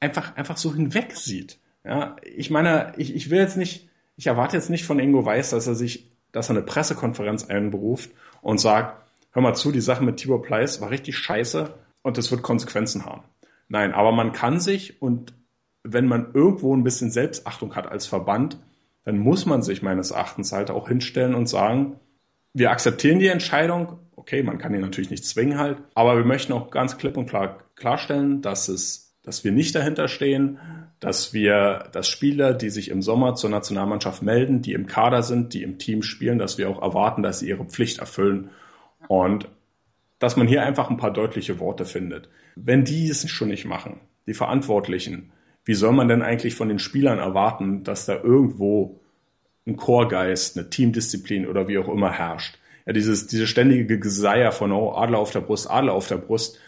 [0.00, 1.60] einfach, einfach so hinweg sieht.
[1.84, 5.50] Ja, ich meine, ich, ich will jetzt nicht, ich erwarte jetzt nicht von Ingo Weiß,
[5.50, 8.10] dass er sich, dass er eine Pressekonferenz einberuft
[8.42, 12.32] und sagt, hör mal zu, die Sache mit Tibor Pleiss war richtig scheiße und das
[12.32, 13.22] wird Konsequenzen haben.
[13.68, 15.34] Nein, aber man kann sich und
[15.84, 18.58] wenn man irgendwo ein bisschen Selbstachtung hat als Verband,
[19.04, 22.00] dann muss man sich meines Erachtens halt auch hinstellen und sagen,
[22.52, 23.98] wir akzeptieren die Entscheidung.
[24.16, 27.26] Okay, man kann die natürlich nicht zwingen halt, aber wir möchten auch ganz klipp und
[27.26, 30.58] klar klarstellen, dass es dass wir nicht dahinter stehen,
[30.98, 35.52] dass wir, dass Spieler, die sich im Sommer zur Nationalmannschaft melden, die im Kader sind,
[35.52, 38.50] die im Team spielen, dass wir auch erwarten, dass sie ihre Pflicht erfüllen
[39.08, 39.48] und
[40.18, 42.28] dass man hier einfach ein paar deutliche Worte findet.
[42.56, 45.32] Wenn die es schon nicht machen, die Verantwortlichen,
[45.64, 49.00] wie soll man denn eigentlich von den Spielern erwarten, dass da irgendwo
[49.66, 52.58] ein Chorgeist, eine Teamdisziplin oder wie auch immer herrscht?
[52.86, 56.58] Ja, dieses, diese ständige Geseier von, oh, Adler auf der Brust, Adler auf der Brust,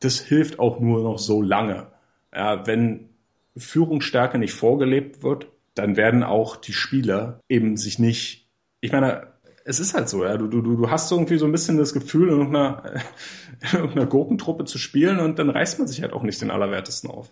[0.00, 1.88] das hilft auch nur noch so lange.
[2.34, 3.08] Ja, wenn
[3.56, 8.48] Führungsstärke nicht vorgelebt wird, dann werden auch die Spieler eben sich nicht,
[8.80, 9.32] ich meine,
[9.64, 12.28] es ist halt so, ja, du, du, du hast irgendwie so ein bisschen das Gefühl,
[12.28, 13.02] in irgendeiner,
[13.60, 17.10] in irgendeiner Gurkentruppe zu spielen und dann reißt man sich halt auch nicht den Allerwertesten
[17.10, 17.30] auf.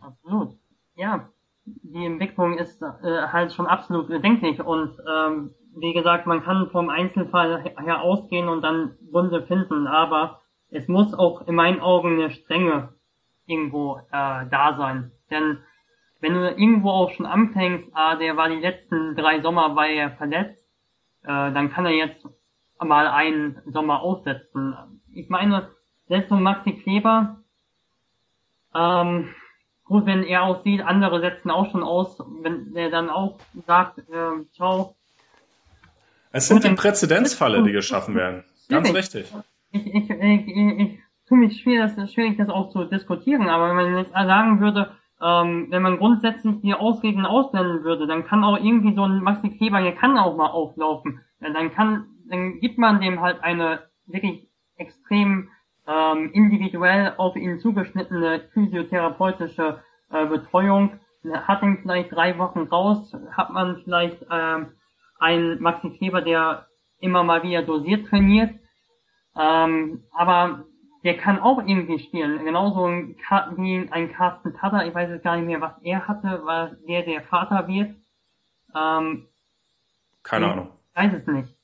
[0.00, 0.56] Absolut.
[0.96, 1.30] Ja,
[1.64, 6.90] die Entwicklung ist äh, halt schon absolut bedenklich und ähm, wie gesagt, man kann vom
[6.90, 12.30] Einzelfall her ausgehen und dann Gründe finden, aber es muss auch in meinen Augen eine
[12.30, 12.94] Strenge
[13.46, 15.12] irgendwo äh, da sein.
[15.30, 15.58] Denn
[16.20, 20.12] wenn du irgendwo auch schon anfängst, ah, der war die letzten drei Sommer war er
[20.12, 20.64] verletzt,
[21.22, 22.26] äh, dann kann er jetzt
[22.78, 25.00] mal einen Sommer aussetzen.
[25.12, 25.70] Ich meine,
[26.08, 27.38] selbst so Maxi Kleber,
[28.74, 29.28] ähm,
[29.92, 34.44] gut, wenn er aussieht, andere setzen auch schon aus, wenn er dann auch sagt, äh,
[34.54, 34.96] ciao.
[36.32, 38.44] Es sind die Präzedenzfalle, die geschaffen werden.
[38.68, 39.32] Ganz richtig
[39.72, 43.76] ich, ich, ich, ich tue mich schwer, das, schwierig, das auch zu diskutieren, aber wenn
[43.76, 48.56] man jetzt sagen würde, ähm, wenn man grundsätzlich die Ausreden ausblenden würde, dann kann auch
[48.56, 51.20] irgendwie so ein Maxi Kleber hier kann auch mal auflaufen.
[51.40, 55.48] Dann kann, dann gibt man dem halt eine wirklich extrem
[55.86, 61.00] ähm, individuell auf ihn zugeschnittene physiotherapeutische äh, Betreuung.
[61.32, 64.72] Hat ihn vielleicht drei Wochen raus, hat man vielleicht ähm,
[65.18, 66.66] einen Maxi Kleber, der
[66.98, 68.50] immer mal wieder dosiert trainiert,
[69.36, 70.64] ähm, aber
[71.04, 72.44] der kann auch irgendwie spielen.
[72.44, 76.78] Genauso wie ein Carsten Tatter, ich weiß jetzt gar nicht mehr, was er hatte, weil
[76.88, 77.94] der der Vater wird.
[78.74, 79.28] Ähm,
[80.22, 80.68] Keine Ahnung.
[80.94, 81.54] Ich weiß es nicht.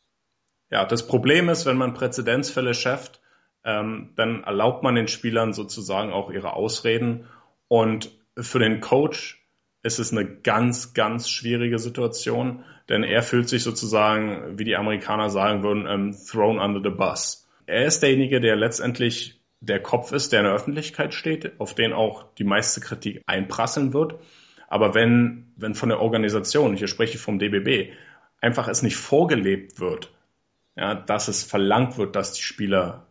[0.70, 3.20] Ja, das Problem ist, wenn man Präzedenzfälle schafft,
[3.64, 7.26] ähm, dann erlaubt man den Spielern sozusagen auch ihre Ausreden.
[7.68, 9.44] Und für den Coach
[9.82, 15.30] ist es eine ganz, ganz schwierige Situation, denn er fühlt sich sozusagen, wie die Amerikaner
[15.30, 20.32] sagen würden, um, thrown under the bus er ist derjenige, der letztendlich der Kopf ist,
[20.32, 24.14] der in der Öffentlichkeit steht, auf den auch die meiste Kritik einprasseln wird.
[24.68, 27.92] Aber wenn, wenn von der Organisation, hier spreche ich vom DBB,
[28.40, 30.14] einfach es nicht vorgelebt wird,
[30.76, 33.07] ja, dass es verlangt wird, dass die Spieler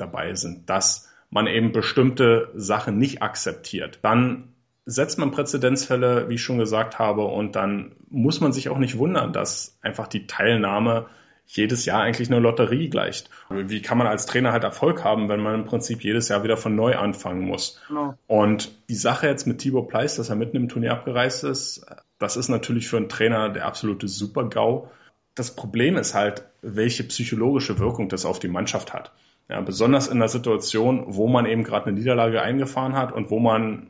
[0.00, 4.48] dabei sind, dass man eben bestimmte Sachen nicht akzeptiert, dann
[4.86, 8.98] setzt man Präzedenzfälle, wie ich schon gesagt habe, und dann muss man sich auch nicht
[8.98, 11.06] wundern, dass einfach die Teilnahme
[11.46, 13.28] jedes Jahr eigentlich eine Lotterie gleicht.
[13.48, 16.56] Wie kann man als Trainer halt Erfolg haben, wenn man im Prinzip jedes Jahr wieder
[16.56, 17.80] von neu anfangen muss?
[17.88, 18.14] Genau.
[18.28, 21.84] Und die Sache jetzt mit Thibaut Pleiss, dass er mitten im Turnier abgereist ist,
[22.18, 24.88] das ist natürlich für einen Trainer der absolute Super-GAU.
[25.34, 29.12] Das Problem ist halt, welche psychologische Wirkung das auf die Mannschaft hat.
[29.50, 33.40] Ja, besonders in der Situation, wo man eben gerade eine Niederlage eingefahren hat und wo
[33.40, 33.88] man,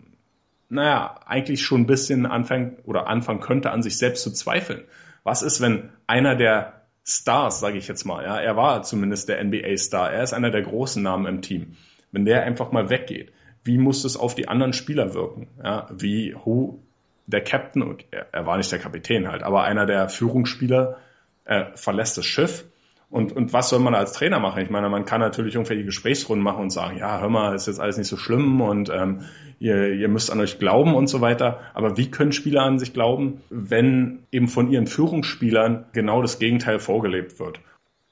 [0.70, 4.84] naja, eigentlich schon ein bisschen anfängt oder anfangen könnte, an sich selbst zu zweifeln.
[5.22, 8.24] Was ist, wenn einer der Stars, sage ich jetzt mal.
[8.24, 10.12] Ja, er war zumindest der NBA-Star.
[10.12, 11.76] Er ist einer der großen Namen im Team.
[12.12, 13.32] Wenn der einfach mal weggeht,
[13.64, 15.48] wie muss es auf die anderen Spieler wirken?
[15.62, 16.82] Ja, wie who,
[17.26, 20.96] der Captain, er war nicht der Kapitän halt, aber einer der Führungsspieler
[21.44, 22.64] äh, verlässt das Schiff
[23.10, 24.62] und, und was soll man als Trainer machen?
[24.62, 27.80] Ich meine, man kann natürlich irgendwelche Gesprächsrunden machen und sagen, ja, hör mal, ist jetzt
[27.80, 29.22] alles nicht so schlimm und ähm,
[29.58, 31.60] ihr, ihr müsst an euch glauben und so weiter.
[31.74, 36.78] Aber wie können Spieler an sich glauben, wenn eben von ihren Führungsspielern genau das Gegenteil
[36.78, 37.60] vorgelebt wird?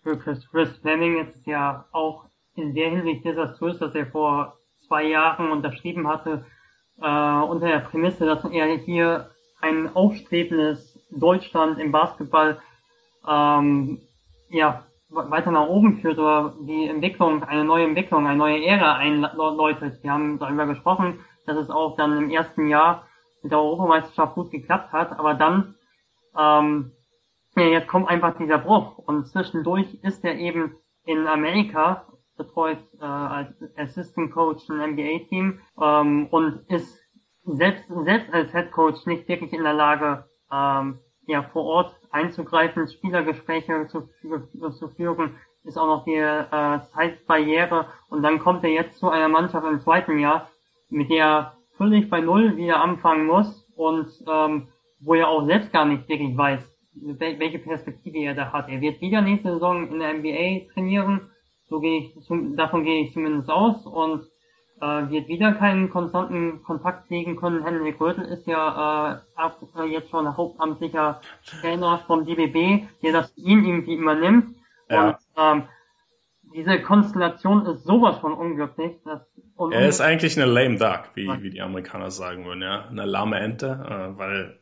[0.03, 2.25] Für Chris, Chris Fleming ist ja auch
[2.57, 4.59] in der Hinsicht desaströs, dass er vor
[4.89, 6.45] zwei Jahren unterschrieben hatte,
[7.01, 9.31] äh, unter der Prämisse, dass er hier
[9.61, 12.59] ein aufstrebendes Deutschland im Basketball
[13.29, 14.01] ähm,
[14.51, 20.03] ja, weiter nach oben führt oder die Entwicklung, eine neue Entwicklung, eine neue Ära einläutet.
[20.03, 23.07] Wir haben darüber gesprochen, dass es auch dann im ersten Jahr
[23.43, 25.75] mit der Europameisterschaft gut geklappt hat, aber dann,
[26.37, 26.93] ähm,
[27.57, 33.05] ja, jetzt kommt einfach dieser Bruch und zwischendurch ist er eben in Amerika betreut äh,
[33.05, 36.99] als Assistant Coach ein NBA-Team ähm, und ist
[37.45, 42.89] selbst, selbst als Head Coach nicht wirklich in der Lage, ähm, ja, vor Ort einzugreifen,
[42.89, 44.09] Spielergespräche zu,
[44.73, 47.87] zu führen, ist auch noch die äh, Zeitbarriere.
[48.09, 50.51] Und dann kommt er jetzt zu einer Mannschaft im zweiten Jahr,
[50.89, 54.69] mit der er völlig bei Null wieder anfangen muss und ähm,
[55.01, 56.61] wo er auch selbst gar nicht wirklich weiß,
[56.95, 58.69] welche Perspektive er da hat.
[58.69, 61.31] Er wird wieder nächste Saison in der NBA trainieren,
[61.69, 62.15] so gehe ich,
[62.57, 63.87] davon gehe ich zumindest aus.
[63.87, 64.25] Und
[64.81, 67.65] äh, wird wieder keinen konstanten Kontakt pflegen können.
[67.65, 71.21] Henrik Rötel ist ja äh, jetzt schon hauptamtlicher
[71.61, 74.57] Trainer vom DBB, der das ihn irgendwie übernimmt.
[74.89, 75.09] Ja.
[75.09, 75.63] Und ähm,
[76.55, 78.97] diese Konstellation ist sowas von unglücklich.
[79.05, 79.21] Dass,
[79.57, 82.87] und er ist eigentlich eine lame duck, wie, wie die Amerikaner sagen würden, ja.
[82.89, 84.59] Eine lahme Ente, äh, weil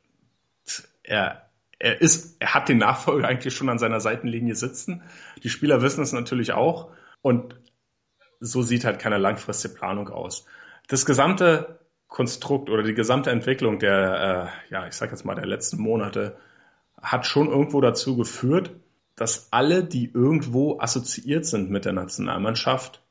[1.03, 1.47] er
[1.79, 5.03] er ist, er hat den Nachfolger eigentlich schon an seiner Seitenlinie sitzen.
[5.43, 6.91] Die Spieler wissen es natürlich auch.
[7.21, 7.57] Und
[8.41, 10.47] so sieht halt keine langfristige Planung aus.
[10.89, 15.47] Das gesamte Konstrukt oder die gesamte Entwicklung der, äh, ja, ich sag jetzt mal, der
[15.47, 16.37] letzten Monate
[17.01, 18.71] hat schon irgendwo dazu geführt,
[19.17, 23.03] dass alle, die irgendwo assoziiert sind mit der Nationalmannschaft,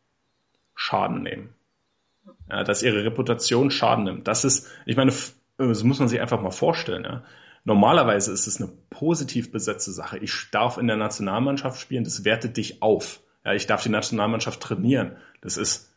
[0.76, 1.54] Schaden nehmen.
[2.50, 4.28] Ja, dass ihre Reputation Schaden nimmt.
[4.28, 5.12] Das ist, ich meine,
[5.58, 7.04] das muss man sich einfach mal vorstellen.
[7.04, 7.24] Ja.
[7.64, 10.20] Normalerweise ist es eine positiv besetzte Sache.
[10.20, 13.22] Ich darf in der Nationalmannschaft spielen, das wertet dich auf.
[13.46, 15.18] Ja, ich darf die Nationalmannschaft trainieren.
[15.42, 15.94] Das ist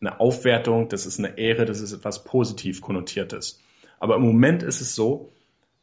[0.00, 3.60] eine Aufwertung, das ist eine Ehre, das ist etwas positiv konnotiertes.
[3.98, 5.32] Aber im Moment ist es so,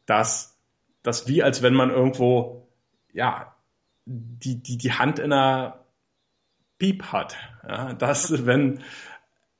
[0.06, 0.56] dass
[1.02, 2.68] das wie als wenn man irgendwo
[3.12, 3.54] ja
[4.04, 5.80] die die die Hand in einer
[6.78, 7.36] Piep hat.
[7.66, 8.80] Ja, dass wenn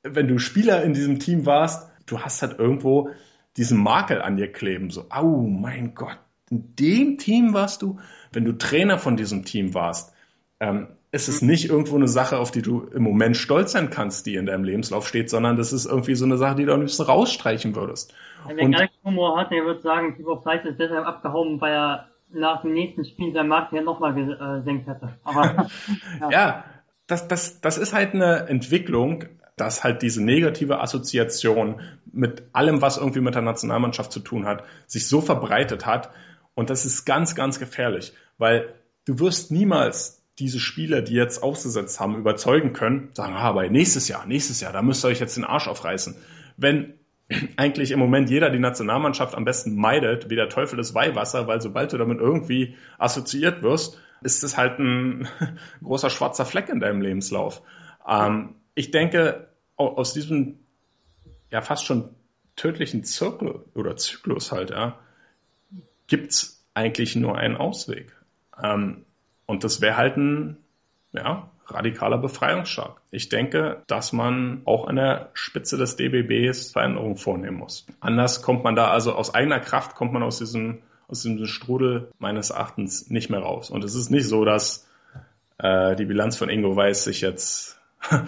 [0.05, 3.11] wenn du Spieler in diesem Team warst, du hast halt irgendwo
[3.57, 6.18] diesen Makel an dir kleben, so, oh mein Gott,
[6.50, 7.98] in dem Team warst du,
[8.33, 10.14] wenn du Trainer von diesem Team warst,
[10.59, 14.25] ähm, es ist nicht irgendwo eine Sache, auf die du im Moment stolz sein kannst,
[14.25, 16.81] die in deinem Lebenslauf steht, sondern das ist irgendwie so eine Sache, die du am
[16.81, 18.14] liebsten rausstreichen würdest.
[18.46, 21.75] Wenn er gar keinen Humor hat, der würde sagen, Tibor Fleiß ist deshalb abgehauen, weil
[21.75, 25.11] er nach dem nächsten Spiel sein Markt ja nochmal gesenkt hätte.
[25.22, 25.68] Aber,
[26.20, 26.31] ja.
[26.31, 26.64] ja,
[27.07, 29.27] das, das, das ist halt eine Entwicklung,
[29.59, 34.64] dass halt diese negative Assoziation mit allem, was irgendwie mit der Nationalmannschaft zu tun hat,
[34.87, 36.09] sich so verbreitet hat.
[36.55, 38.72] Und das ist ganz, ganz gefährlich, weil
[39.05, 44.09] du wirst niemals diese Spieler, die jetzt ausgesetzt haben, überzeugen können, sagen, ah, aber nächstes
[44.09, 46.16] Jahr, nächstes Jahr, da müsst ihr euch jetzt den Arsch aufreißen.
[46.57, 46.95] Wenn
[47.57, 51.61] eigentlich im Moment jeder die Nationalmannschaft am besten meidet, wie der Teufel das Weihwasser, weil
[51.61, 55.29] sobald du damit irgendwie assoziiert wirst, ist es halt ein
[55.83, 57.62] großer schwarzer Fleck in deinem Lebenslauf.
[58.09, 60.61] Ähm, ich denke, aus diesem
[61.51, 62.11] ja fast schon
[62.57, 64.99] tödlichen Zirkel oder Zyklus halt, ja,
[66.07, 68.14] gibt's eigentlich nur einen Ausweg.
[68.62, 69.05] Ähm,
[69.52, 70.56] und das wäre halt ein,
[71.12, 73.02] ja, radikaler Befreiungsschlag.
[73.10, 77.86] Ich denke, dass man auch an der Spitze des DBBs Veränderungen vornehmen muss.
[78.00, 82.10] Anders kommt man da, also aus eigener Kraft kommt man aus diesem, aus diesem Strudel
[82.18, 83.68] meines Erachtens nicht mehr raus.
[83.68, 84.88] Und es ist nicht so, dass
[85.58, 87.78] äh, die Bilanz von Ingo Weiß sich jetzt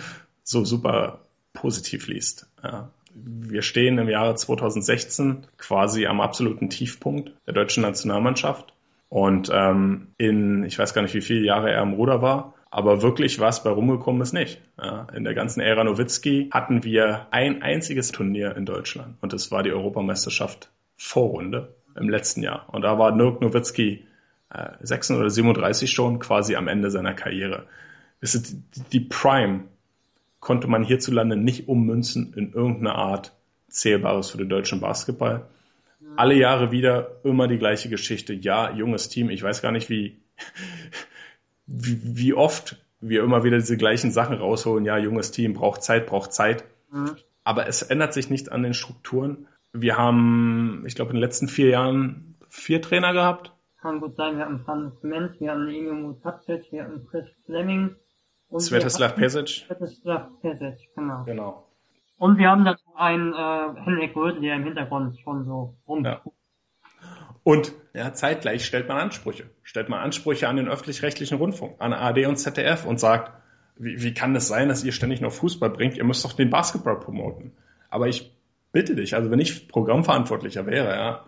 [0.43, 1.21] so super
[1.55, 2.51] positiv liest.
[2.63, 2.91] Ja.
[3.15, 8.74] Wir stehen im Jahre 2016 quasi am absoluten Tiefpunkt der deutschen Nationalmannschaft.
[9.15, 13.01] Und ähm, in, ich weiß gar nicht, wie viele Jahre er im Ruder war, aber
[13.01, 14.61] wirklich was bei rumgekommen ist nicht.
[14.77, 19.53] Ja, in der ganzen Ära Nowitzki hatten wir ein einziges Turnier in Deutschland und das
[19.53, 22.67] war die Europameisterschaft Vorrunde im letzten Jahr.
[22.73, 24.05] Und da war Dirk Nowitzki
[24.51, 27.67] äh, 36 oder 37 schon quasi am Ende seiner Karriere.
[28.21, 29.61] Die, die Prime
[30.41, 33.33] konnte man hierzulande nicht ummünzen in irgendeine Art
[33.69, 35.47] Zählbares für den deutschen Basketball.
[36.17, 38.33] Alle Jahre wieder immer die gleiche Geschichte.
[38.33, 39.31] Ja, junges Team.
[39.31, 40.21] Ich weiß gar nicht, wie,
[41.67, 44.85] wie, wie oft wir immer wieder diese gleichen Sachen rausholen.
[44.85, 46.65] Ja, junges Team braucht Zeit, braucht Zeit.
[46.91, 47.17] Mhm.
[47.45, 49.47] Aber es ändert sich nicht an den Strukturen.
[49.73, 53.53] Wir haben, ich glaube, in den letzten vier Jahren vier Trainer gehabt.
[53.81, 54.37] Kann gut sein.
[54.37, 57.97] Wir hatten Franz Menz, wir hatten Ingo Mutacic, wir hatten Chris Fleming.
[58.49, 59.67] Und Svetoslav Pesic.
[59.67, 61.25] Svetoslav Pesic, genau.
[61.25, 61.64] Genau.
[62.25, 66.07] Und wir haben dazu einen äh, Henrik Rödel, der im Hintergrund schon so rum.
[66.07, 66.23] Ja.
[67.43, 69.45] Und ja, zeitgleich stellt man Ansprüche.
[69.63, 73.31] Stellt man Ansprüche an den öffentlich-rechtlichen Rundfunk, an ARD und ZDF und sagt,
[73.77, 75.99] wie, wie kann es das sein, dass ihr ständig nur Fußball bringt?
[75.99, 77.53] Ihr müsst doch den Basketball promoten.
[77.91, 78.35] Aber ich
[78.73, 81.25] bitte dich, also wenn ich Programmverantwortlicher wäre, ja,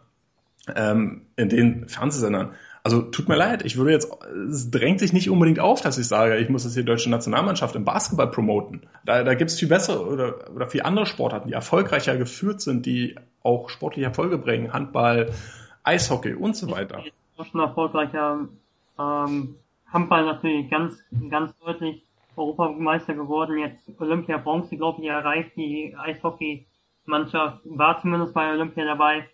[0.74, 2.54] ähm, in den Fernsehsendern,
[2.86, 4.16] also tut mir leid, ich würde jetzt,
[4.48, 7.74] es drängt sich nicht unbedingt auf, dass ich sage, ich muss jetzt die deutsche Nationalmannschaft
[7.74, 8.86] im Basketball promoten.
[9.04, 12.86] Da, da gibt es viel bessere oder, oder viel andere Sportarten, die erfolgreicher geführt sind,
[12.86, 14.72] die auch sportliche Erfolge bringen.
[14.72, 15.32] Handball,
[15.82, 17.02] Eishockey und so weiter.
[17.50, 18.46] Schon erfolgreicher
[19.00, 19.56] ähm,
[19.88, 20.96] Handball natürlich ganz,
[21.28, 22.04] ganz deutlich
[22.36, 25.56] Europameister geworden, jetzt Olympia Bronze, glaube ich, erreicht.
[25.56, 29.28] Die Eishockey-Mannschaft war zumindest bei Olympia dabei.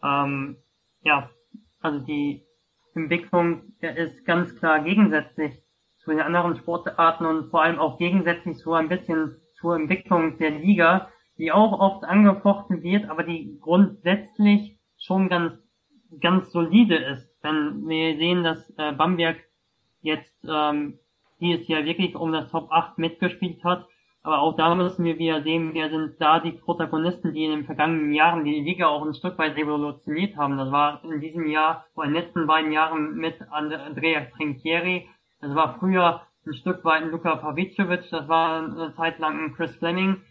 [0.00, 0.58] Ähm,
[1.02, 1.28] ja,
[1.80, 2.43] also die
[2.94, 5.54] Entwicklung ist ganz klar gegensätzlich
[5.98, 10.50] zu den anderen Sportarten und vor allem auch gegensätzlich so ein bisschen zur Entwicklung der
[10.50, 15.54] Liga, die auch oft angefochten wird, aber die grundsätzlich schon ganz
[16.20, 17.28] ganz solide ist.
[17.42, 19.36] Wenn wir sehen, dass äh, Bamberg
[20.00, 20.98] jetzt ähm,
[21.40, 23.86] dieses Jahr wirklich um das Top 8 mitgespielt hat,
[24.24, 27.64] aber auch da müssen wir wieder sehen, wer sind da die Protagonisten, die in den
[27.66, 30.56] vergangenen Jahren die Liga auch ein Stück weit revolutioniert haben.
[30.56, 35.06] Das war in diesem Jahr, vor den letzten beiden Jahren mit Andrea Trinchieri.
[35.40, 38.08] Das war früher ein Stück weit ein Luka Pavicevic.
[38.10, 40.22] Das war eine Zeit lang ein Chris Fleming.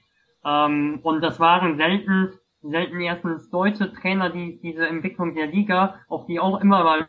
[0.43, 6.25] Ähm, und das waren selten selten erstens deutsche Trainer, die diese Entwicklung der Liga, auf
[6.25, 7.07] die auch immer mal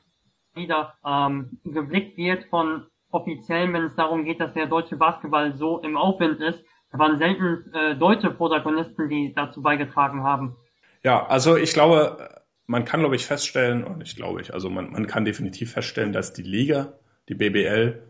[0.55, 5.79] wieder ähm, geblickt wird von Offiziellen, wenn es darum geht, dass der deutsche Basketball so
[5.81, 6.65] im Aufwind ist.
[6.95, 10.55] Da waren selten äh, deutsche Protagonisten, die dazu beigetragen haben.
[11.03, 14.93] Ja, also ich glaube, man kann, glaube ich, feststellen, und ich glaube ich, also man,
[14.93, 16.93] man kann definitiv feststellen, dass die Liga,
[17.29, 18.01] die BBL,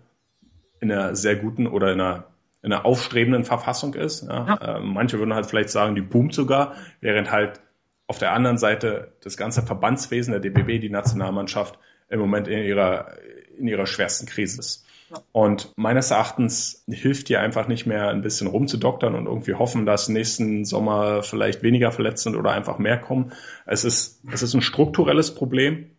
[0.80, 2.26] in einer sehr guten oder in einer
[2.60, 4.26] in einer aufstrebenden Verfassung ist.
[4.26, 4.46] Ja.
[4.46, 4.76] Ja.
[4.76, 7.60] Äh, manche würden halt vielleicht sagen, die boomt sogar, während halt
[8.06, 13.16] auf der anderen Seite das ganze Verbandswesen der DBB, die Nationalmannschaft, im Moment in ihrer,
[13.58, 14.86] in ihrer schwersten Krise ist.
[15.32, 20.08] Und meines Erachtens hilft dir einfach nicht mehr ein bisschen rumzudoktern und irgendwie hoffen, dass
[20.08, 23.32] nächsten Sommer vielleicht weniger verletzt sind oder einfach mehr kommen.
[23.66, 25.90] Es ist, es ist ein strukturelles Problem.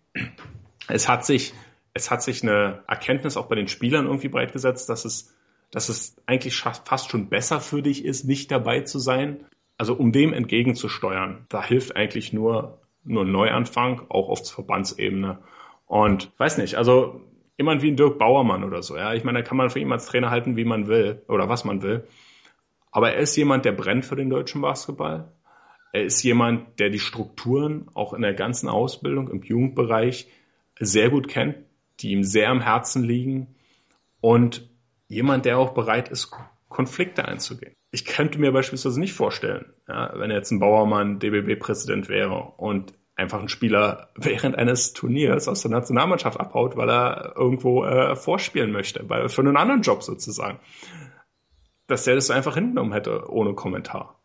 [0.87, 1.53] Es hat sich,
[1.93, 5.35] es hat sich eine Erkenntnis auch bei den Spielern irgendwie breitgesetzt, dass es
[5.75, 9.45] dass es eigentlich fast schon besser für dich ist, nicht dabei zu sein.
[9.77, 15.39] Also um dem entgegenzusteuern, da hilft eigentlich nur, nur ein Neuanfang, auch auf Verbandsebene.
[15.85, 17.19] Und weiß nicht, also
[17.57, 19.13] jemand wie ein Dirk Bauermann oder so, ja.
[19.13, 21.65] Ich meine, da kann man für ihn als Trainer halten, wie man will oder was
[21.65, 22.07] man will.
[22.91, 25.31] Aber er ist jemand, der brennt für den deutschen Basketball.
[25.91, 30.27] Er ist jemand, der die Strukturen auch in der ganzen Ausbildung im Jugendbereich
[30.79, 31.57] sehr gut kennt,
[31.99, 33.55] die ihm sehr am Herzen liegen
[34.19, 34.69] und
[35.07, 36.31] jemand, der auch bereit ist,
[36.67, 37.73] Konflikte einzugehen.
[37.91, 43.39] Ich könnte mir beispielsweise nicht vorstellen, ja, wenn jetzt ein Bauermann DBB-Präsident wäre und einfach
[43.39, 49.09] ein Spieler während eines Turniers aus der Nationalmannschaft abhaut, weil er irgendwo äh, vorspielen möchte,
[49.09, 50.59] weil für einen anderen Job sozusagen,
[51.87, 54.19] dass der das einfach hingenommen hätte ohne Kommentar.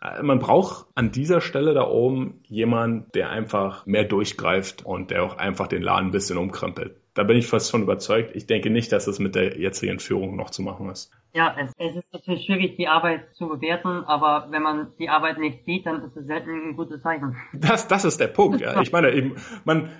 [0.00, 5.22] Äh, man braucht an dieser Stelle da oben jemand, der einfach mehr durchgreift und der
[5.22, 7.00] auch einfach den Laden ein bisschen umkrempelt.
[7.14, 8.34] Da bin ich fast von überzeugt.
[8.34, 11.12] Ich denke nicht, dass es mit der jetzigen Führung noch zu machen ist.
[11.32, 15.38] Ja, es, es ist natürlich schwierig, die Arbeit zu bewerten, aber wenn man die Arbeit
[15.38, 17.36] nicht sieht, dann ist es selten ein gutes Zeichen.
[17.52, 18.60] Das, das ist der Punkt.
[18.60, 18.80] Ja.
[18.80, 19.90] Ich meine, eben, man,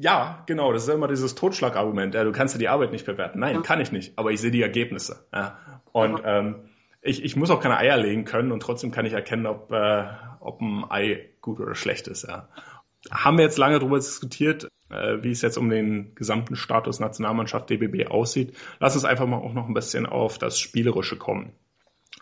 [0.00, 2.14] ja, genau, das ist immer dieses Totschlagargument.
[2.14, 3.38] Ja, du kannst ja die Arbeit nicht bewerten.
[3.38, 5.26] Nein, kann ich nicht, aber ich sehe die Ergebnisse.
[5.32, 5.58] Ja.
[5.92, 6.68] Und ähm,
[7.02, 10.04] ich, ich muss auch keine Eier legen können und trotzdem kann ich erkennen, ob, äh,
[10.40, 12.26] ob ein Ei gut oder schlecht ist.
[12.26, 12.48] Ja.
[13.10, 18.06] Haben wir jetzt lange darüber diskutiert, wie es jetzt um den gesamten Status Nationalmannschaft DBB
[18.10, 18.56] aussieht.
[18.80, 21.52] Lass uns einfach mal auch noch ein bisschen auf das Spielerische kommen.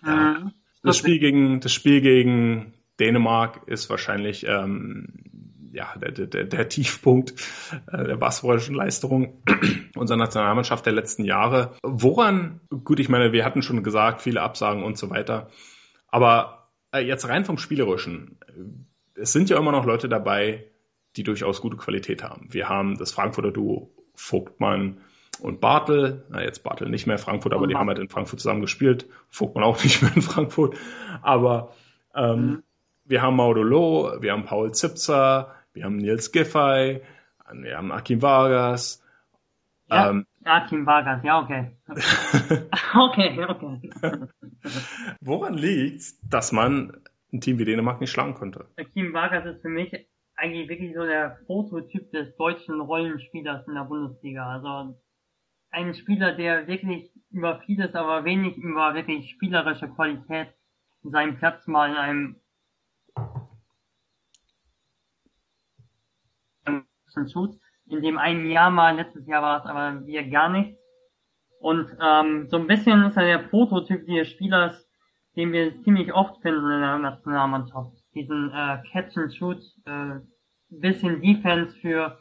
[0.02, 0.52] Mhm.
[0.82, 5.06] Das Spiel gegen das Spiel gegen Dänemark ist wahrscheinlich ähm,
[5.72, 7.34] ja, der, der, der Tiefpunkt
[7.92, 9.42] äh, der basketballischen Leistung
[9.94, 11.76] unserer Nationalmannschaft der letzten Jahre.
[11.82, 15.50] Woran, gut, ich meine, wir hatten schon gesagt, viele Absagen und so weiter,
[16.08, 18.38] aber äh, jetzt rein vom Spielerischen,
[19.14, 20.64] es sind ja immer noch Leute dabei,
[21.16, 22.48] die durchaus gute Qualität haben.
[22.52, 24.98] Wir haben das Frankfurter Duo Vogtmann
[25.40, 28.62] und Bartel, na jetzt Bartel nicht mehr Frankfurt, aber die haben halt in Frankfurt zusammen
[28.62, 30.76] gespielt, Vogtmann auch nicht mehr in Frankfurt,
[31.22, 31.74] aber
[32.14, 32.62] ähm, mhm.
[33.04, 37.02] wir haben Maudolo, wir haben Paul Zipzer, wir haben Nils Giffey,
[37.52, 39.02] wir haben Akim Vargas.
[39.88, 41.76] Ja, ähm, Akim Vargas, ja, okay.
[42.98, 43.90] okay, okay.
[45.20, 46.96] Woran liegt dass man
[47.32, 48.66] ein Team wie Dänemark nicht schlagen konnte?
[48.78, 49.92] Akim Vargas ist für mich
[50.36, 54.46] eigentlich wirklich so der Prototyp des deutschen Rollenspielers in der Bundesliga.
[54.46, 54.98] Also
[55.70, 60.48] ein Spieler, der wirklich über vieles, aber wenig über wirklich spielerische Qualität
[61.02, 62.40] seinen Platz mal in einem
[67.32, 67.58] tut.
[67.86, 70.78] In dem einen Jahr mal, letztes Jahr war es aber wieder gar nichts.
[71.60, 74.86] Und ähm, so ein bisschen ist er der Prototyp des Spielers,
[75.36, 77.96] den wir ziemlich oft finden in der Nationalmannschaft.
[78.16, 80.20] Diesen äh, Catch and Shoot, äh,
[80.70, 82.18] bisschen Defense für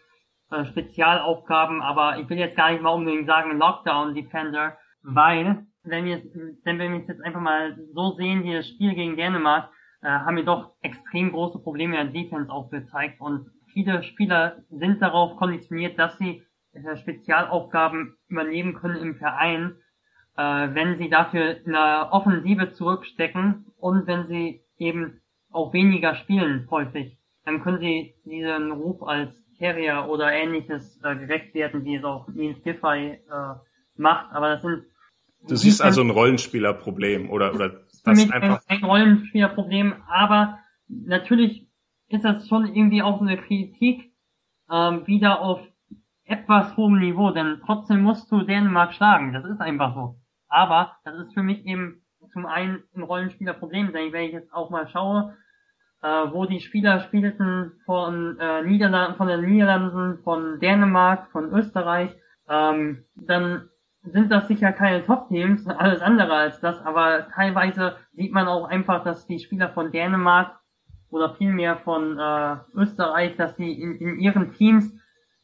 [0.51, 6.05] äh, Spezialaufgaben, aber ich will jetzt gar nicht mal unbedingt sagen Lockdown Defender, weil wenn
[6.05, 6.21] wir
[6.63, 9.71] wenn wir jetzt einfach mal so sehen, wie das Spiel gegen Dänemark,
[10.01, 15.01] äh, haben wir doch extrem große Probleme in der Defense aufgezeigt und viele Spieler sind
[15.01, 16.43] darauf konditioniert, dass sie
[16.73, 19.77] äh, Spezialaufgaben übernehmen können im Verein,
[20.35, 20.41] äh,
[20.73, 25.21] wenn sie dafür in der Offensive zurückstecken und wenn sie eben
[25.55, 31.53] auch weniger spielen häufig, dann können sie diesen Ruf als Terrier oder ähnliches äh, gerecht
[31.53, 33.55] werden, wie es auch Nils Giffey äh,
[33.95, 34.33] macht.
[34.33, 34.83] Aber das sind
[35.47, 41.67] Du siehst also ein Rollenspielerproblem oder oder das mich einfach ein, Rollenspielerproblem, aber natürlich
[42.07, 44.11] ist das schon irgendwie auch eine Kritik
[44.71, 45.59] ähm, wieder auf
[46.23, 49.33] etwas hohem Niveau, denn trotzdem musst du Dänemark schlagen.
[49.33, 50.19] Das ist einfach so.
[50.47, 52.03] Aber das ist für mich eben
[52.33, 55.35] zum einen ein Rollenspielerproblem, denn wenn ich jetzt auch mal schaue,
[56.31, 62.11] wo die Spieler spielten von äh, Niederlanden, von den Niederlanden, von Dänemark, von Österreich,
[62.47, 63.69] ähm, dann
[64.03, 69.03] sind das sicher keine Top-Teams, alles andere als das, aber teilweise sieht man auch einfach,
[69.03, 70.59] dass die Spieler von Dänemark
[71.09, 74.93] oder vielmehr von äh, Österreich, dass sie in, in ihren Teams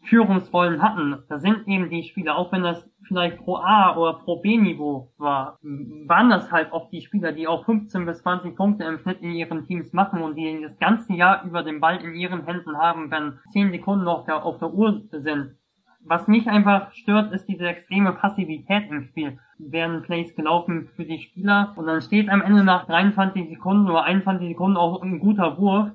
[0.04, 1.24] Führungsrollen hatten.
[1.30, 5.12] Da sind eben die Spieler, auch wenn das vielleicht Pro A oder Pro B Niveau
[5.18, 9.22] war, waren das halt oft die Spieler, die auch 15 bis 20 Punkte im Schnitt
[9.22, 12.78] in ihren Teams machen und die das ganze Jahr über den Ball in ihren Händen
[12.78, 15.56] haben, wenn 10 Sekunden noch auf der Uhr sind.
[16.04, 19.38] Was mich einfach stört, ist diese extreme Passivität im Spiel.
[19.60, 24.04] Werden Plays gelaufen für die Spieler und dann steht am Ende nach 23 Sekunden oder
[24.04, 25.92] 21 Sekunden auch ein guter Wurf.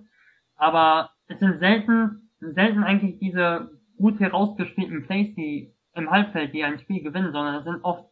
[0.57, 6.78] Aber es sind selten, selten eigentlich diese gut herausgespielten Plays, die im Halbfeld, die ein
[6.78, 8.05] Spiel gewinnen, sondern es sind oft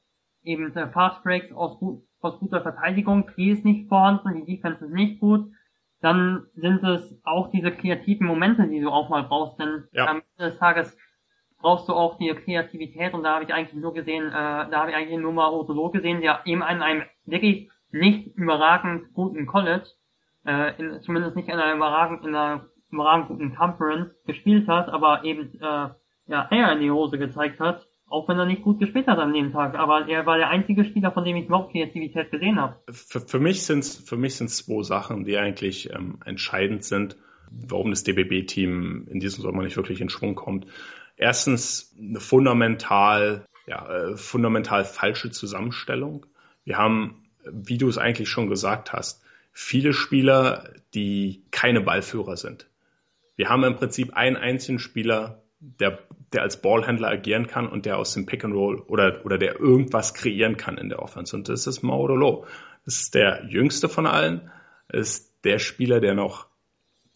[0.43, 3.31] eben Fast Breaks aus, gut, aus guter Verteidigung.
[3.37, 5.51] Die ist nicht vorhanden, die Defense ist nicht gut.
[6.01, 10.07] Dann sind es auch diese kreativen Momente, die du auch mal brauchst, denn ja.
[10.07, 10.97] am Ende des Tages
[11.59, 14.91] brauchst du auch die Kreativität und da habe ich eigentlich nur gesehen, äh, da habe
[14.91, 19.87] ich eigentlich nur mal Otolo gesehen, der eben an einem wirklich nicht überragend guten College,
[20.45, 25.25] äh, in, zumindest nicht in einer überragend, in einer überragend guten Conference gespielt hat, aber
[25.25, 25.89] eben äh,
[26.27, 29.33] ja Eier in die Hose gezeigt hat, auch wenn er nicht gut gespielt hat an
[29.33, 29.75] dem Tag.
[29.75, 32.77] Aber er war der einzige Spieler, von dem ich überhaupt Kreativität gesehen habe.
[32.91, 37.17] Für, für mich sind es für mich sind zwei Sachen, die eigentlich ähm, entscheidend sind,
[37.51, 40.67] warum das DBB-Team in diesem Sommer nicht wirklich in Schwung kommt
[41.17, 46.27] erstens eine fundamental, ja, äh, fundamental falsche Zusammenstellung.
[46.65, 49.23] Wir haben, wie du es eigentlich schon gesagt hast,
[49.53, 52.69] viele Spieler, die keine Ballführer sind.
[53.37, 55.99] Wir haben im Prinzip einen einzigen Spieler, der,
[56.33, 59.59] der als Ballhändler agieren kann und der aus dem Pick and Roll oder, oder der
[59.59, 61.35] irgendwas kreieren kann in der Offense.
[61.35, 62.47] Und das ist Maudolo.
[62.85, 64.51] Das ist der jüngste von allen.
[64.89, 66.47] Das ist der Spieler, der noch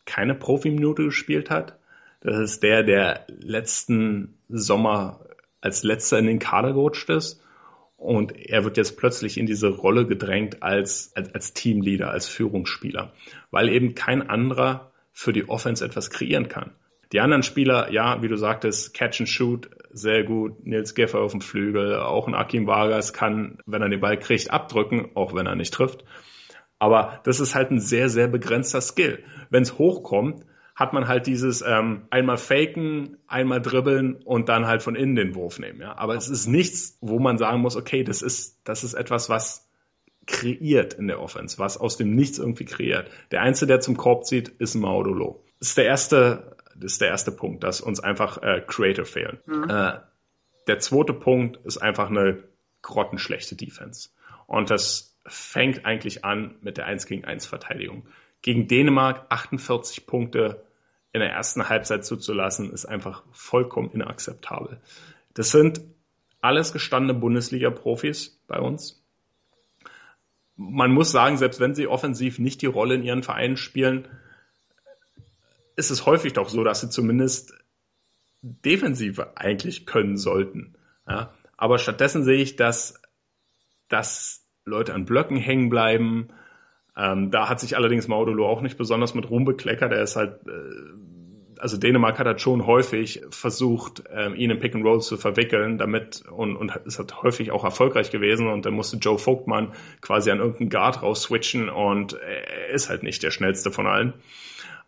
[0.07, 1.79] keine Profiminute gespielt hat.
[2.21, 5.21] Das ist der, der letzten Sommer
[5.61, 7.43] als letzter in den Kader gerutscht ist.
[7.97, 13.13] Und er wird jetzt plötzlich in diese Rolle gedrängt als, als, als Teamleader, als Führungsspieler,
[13.51, 16.71] weil eben kein anderer für die Offense etwas kreieren kann.
[17.11, 20.65] Die anderen Spieler, ja, wie du sagtest, Catch and Shoot, sehr gut.
[20.65, 24.53] Nils Geffer auf dem Flügel, auch ein Akim Vargas kann, wenn er den Ball kriegt,
[24.53, 26.05] abdrücken, auch wenn er nicht trifft.
[26.79, 29.25] Aber das ist halt ein sehr, sehr begrenzter Skill.
[29.51, 30.45] Wenn es hochkommt,
[30.77, 35.35] hat man halt dieses ähm, einmal faken, einmal dribbeln und dann halt von innen den
[35.35, 35.81] Wurf nehmen.
[35.81, 35.99] Ja?
[35.99, 39.68] Aber es ist nichts, wo man sagen muss, okay, das ist, das ist etwas, was
[40.29, 43.11] kreiert in der Offense, was aus dem Nichts irgendwie kreiert.
[43.33, 45.43] Der Einzige, der zum Korb zieht, ist Maudolo.
[45.59, 49.39] Das ist der erste, das ist der erste Punkt, dass uns einfach äh, Creator fehlen.
[49.47, 49.69] Mhm.
[49.69, 49.93] Äh,
[50.69, 52.45] der zweite Punkt ist einfach eine
[52.83, 54.11] grottenschlechte Defense.
[54.47, 58.07] Und das fängt eigentlich an mit der 1 gegen 1 Verteidigung.
[58.43, 60.63] Gegen Dänemark 48 Punkte
[61.13, 64.81] in der ersten Halbzeit zuzulassen, ist einfach vollkommen inakzeptabel.
[65.35, 65.81] Das sind
[66.41, 69.03] alles gestandene Bundesliga-Profis bei uns.
[70.59, 74.09] Man muss sagen, selbst wenn sie offensiv nicht die Rolle in ihren Vereinen spielen,
[75.77, 77.55] ist es häufig doch so, dass sie zumindest
[78.43, 80.77] Defensive eigentlich können sollten.
[81.09, 81.33] Ja?
[81.57, 83.01] Aber stattdessen sehe ich, dass,
[83.89, 86.29] dass Leute an Blöcken hängen bleiben,
[86.99, 89.93] ähm, da hat sich allerdings Maudolo auch nicht besonders mit Ruhm bekleckert.
[89.93, 91.18] Er ist halt, äh,
[91.59, 95.79] also Dänemark hat halt schon häufig versucht, ähm, ihn in Pick and Roll zu verwickeln,
[95.79, 98.49] damit und, und ist halt häufig auch erfolgreich gewesen.
[98.49, 103.23] Und dann musste Joe Vogtmann quasi an irgendeinen Guard rausswitchen und er ist halt nicht
[103.23, 104.15] der schnellste von allen.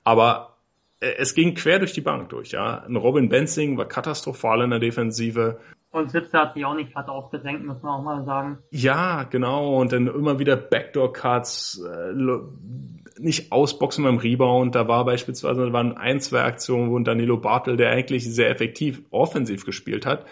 [0.05, 0.57] Aber
[1.01, 2.87] äh, es ging quer durch die Bank durch, ja.
[2.87, 5.59] Robin Benzing war katastrophal in der Defensive.
[5.93, 8.59] Und Sitze hat sich auch nicht gerade aufgedrängt, muss man auch mal sagen.
[8.71, 9.81] Ja, genau.
[9.81, 12.13] Und dann immer wieder Backdoor-Cuts, äh,
[13.19, 14.77] nicht ausboxen beim Rebound.
[14.77, 19.03] Da war beispielsweise, da waren ein, zwei Aktionen, wo Danilo Bartel, der eigentlich sehr effektiv
[19.11, 20.27] offensiv gespielt hat,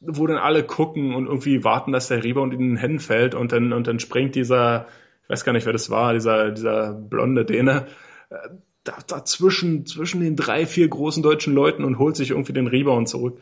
[0.00, 3.52] wo dann alle gucken und irgendwie warten, dass der Rebound in den Händen fällt und
[3.52, 4.88] dann, und dann springt dieser,
[5.24, 7.86] ich weiß gar nicht, wer das war, dieser, dieser blonde Däne,
[8.28, 8.36] äh,
[8.84, 13.08] da, dazwischen, zwischen den drei, vier großen deutschen Leuten und holt sich irgendwie den Rebound
[13.08, 13.38] zurück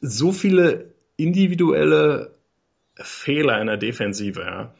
[0.00, 2.34] so viele individuelle
[2.96, 4.74] Fehler in der Defensive, ja.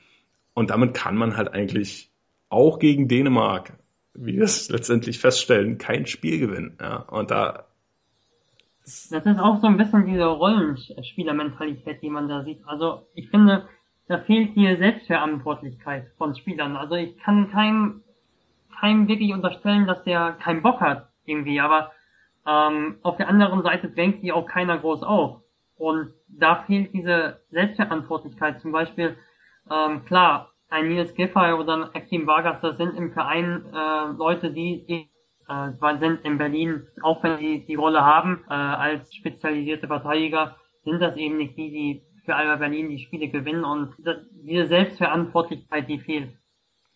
[0.54, 2.10] Und damit kann man halt eigentlich
[2.48, 3.74] auch gegen Dänemark,
[4.14, 6.96] wie wir es letztendlich feststellen, kein Spiel gewinnen, ja.
[6.96, 7.68] Und da
[8.88, 12.66] das ist auch so ein bisschen diese Rollenspielermentalität, die man da sieht.
[12.66, 13.68] Also ich finde,
[14.06, 16.74] da fehlt hier Selbstverantwortlichkeit von Spielern.
[16.74, 18.02] Also ich kann keinem,
[18.80, 21.92] keinem wirklich unterstellen, dass der keinen Bock hat irgendwie, aber
[22.46, 25.42] ähm, auf der anderen Seite drängt die auch keiner groß auf.
[25.76, 28.60] Und da fehlt diese Selbstverantwortlichkeit.
[28.60, 29.16] Zum Beispiel,
[29.70, 34.50] ähm, klar, ein Nils Giffey oder ein Akim Vargas, das sind im Verein äh, Leute,
[34.50, 35.10] die, die
[35.48, 41.00] äh, sind in Berlin, auch wenn sie die Rolle haben, äh, als spezialisierte Verteidiger, sind
[41.00, 45.88] das eben nicht die, die für Alba Berlin die Spiele gewinnen und das, diese Selbstverantwortlichkeit,
[45.88, 46.36] die fehlt.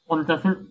[0.05, 0.69] Und das sind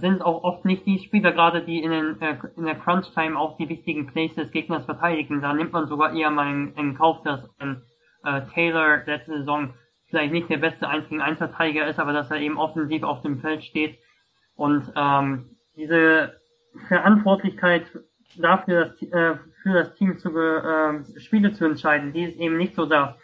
[0.00, 3.56] sind auch oft nicht die Spieler gerade, die in, den, äh, in der Crunch-Time auch
[3.56, 5.40] die wichtigen Plays des Gegners verteidigen.
[5.40, 7.82] Da nimmt man sogar eher mal in, in Kauf, dass ein
[8.24, 9.74] äh, Taylor letzte Saison
[10.08, 13.20] vielleicht nicht der beste 1 gegen 1 Verteidiger ist, aber dass er eben offensiv auf
[13.22, 13.98] dem Feld steht.
[14.56, 16.40] Und ähm, diese
[16.88, 17.84] Verantwortlichkeit
[18.36, 22.74] dafür, das, äh, für das Team zu äh, Spiele zu entscheiden, die ist eben nicht
[22.74, 23.16] so da.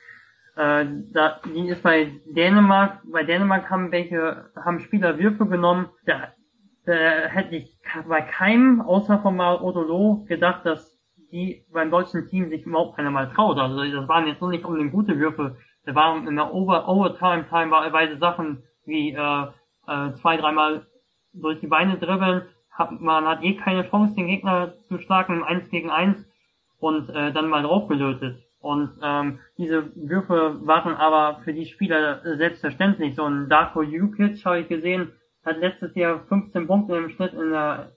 [0.56, 6.34] Äh, da, die ist bei Dänemark, bei Dänemark haben welche, haben Spieler Würfe genommen, da
[6.90, 7.78] äh, hätte ich
[8.08, 10.98] bei keinem, außer von mal Odolo, gedacht, dass
[11.32, 13.58] die beim deutschen Team sich überhaupt keiner mal traut.
[13.58, 15.56] Also das waren jetzt nur nicht unbedingt gute Würfe.
[15.84, 19.46] Da waren in der Over Overtime teilweise Sachen wie äh,
[19.86, 20.86] äh, zwei, dreimal
[21.32, 22.42] durch die Beine dribbeln.
[22.72, 26.26] Hat, man hat eh keine Chance, den Gegner zu schlagen im 1 gegen 1
[26.78, 28.42] und äh, dann mal draufgelötet.
[28.60, 33.14] Und ähm, diese Würfe waren aber für die Spieler selbstverständlich.
[33.14, 35.12] So ein Darko Jukic habe ich gesehen,
[35.44, 37.92] hat letztes Jahr 15 Punkte im Schnitt in der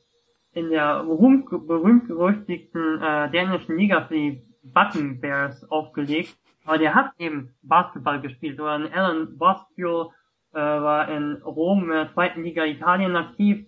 [0.53, 6.37] in der berühmt-berüchtigten äh, dänischen Liga für die Button Bears aufgelegt.
[6.65, 8.59] Aber der hat eben Basketball gespielt.
[8.59, 10.11] Oder ein Alan Bostiol
[10.53, 13.65] äh, war in Rom in der zweiten Liga Italien aktiv.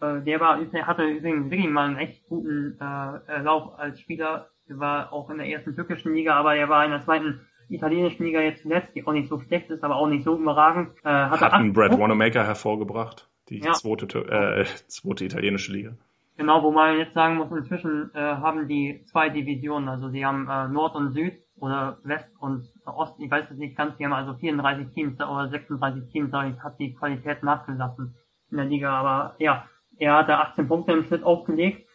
[0.00, 4.50] Äh, der war, hatte übrigens wirklich mal einen echt guten äh, Lauf als Spieler.
[4.68, 8.24] Der war auch in der ersten türkischen Liga, aber er war in der zweiten italienischen
[8.24, 10.90] Liga jetzt zuletzt, die auch nicht so schlecht ist, aber auch nicht so überragend.
[11.04, 13.72] Äh, hat einen Brad Wanamaker hervorgebracht, die ja.
[13.72, 15.92] zweite, äh, zweite italienische Liga.
[16.36, 20.48] Genau, wo man jetzt sagen muss, inzwischen äh, haben die zwei Divisionen, also sie haben
[20.48, 24.12] äh, Nord und Süd oder West und Ost, ich weiß es nicht ganz, die haben
[24.12, 28.16] also 34 Teams oder 36 Teams, da hat die Qualität nachgelassen
[28.50, 31.86] in der Liga, aber ja, er hatte 18 Punkte im Schnitt aufgelegt,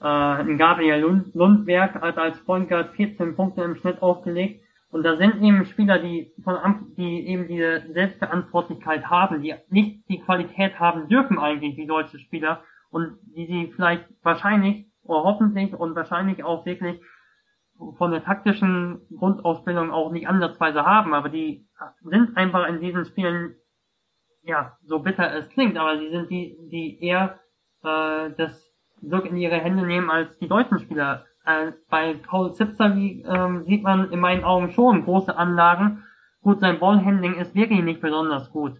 [0.00, 5.16] äh, Gabriel Lund, Lundberg hat als Point Guard 14 Punkte im Schnitt aufgelegt Und da
[5.16, 6.56] sind eben Spieler, die von
[6.96, 12.62] die eben diese Selbstverantwortlichkeit haben, die nicht die Qualität haben dürfen eigentlich, wie deutsche Spieler,
[12.90, 17.00] und die sie vielleicht wahrscheinlich oder hoffentlich und wahrscheinlich auch wirklich
[17.96, 21.66] von der taktischen Grundausbildung auch nicht ansatzweise haben, aber die
[22.02, 23.54] sind einfach in diesen Spielen,
[24.42, 27.38] ja, so bitter es klingt, aber sie sind die, die eher
[27.84, 28.68] äh, das
[29.00, 31.24] Glück in ihre Hände nehmen als die deutschen Spieler.
[31.48, 36.04] Äh, bei Paul Zipser wie, ähm, sieht man in meinen Augen schon große Anlagen.
[36.42, 38.76] Gut, sein Ballhandling ist wirklich nicht besonders gut.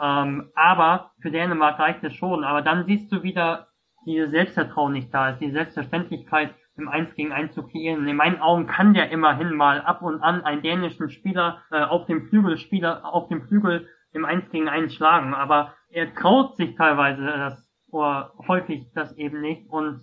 [0.00, 2.42] Ähm, aber für Dänemark reicht es schon.
[2.42, 3.68] Aber dann siehst du wieder,
[4.06, 8.08] diese Selbstvertrauen nicht da ist, die Selbstverständlichkeit im 1 gegen 1 zu kreieren.
[8.08, 12.06] In meinen Augen kann der immerhin mal ab und an einen dänischen Spieler äh, auf
[12.06, 16.76] dem Flügel Spieler auf dem Flügel im 1 gegen 1 schlagen, aber er traut sich
[16.76, 20.00] teilweise das oder häufig das eben nicht und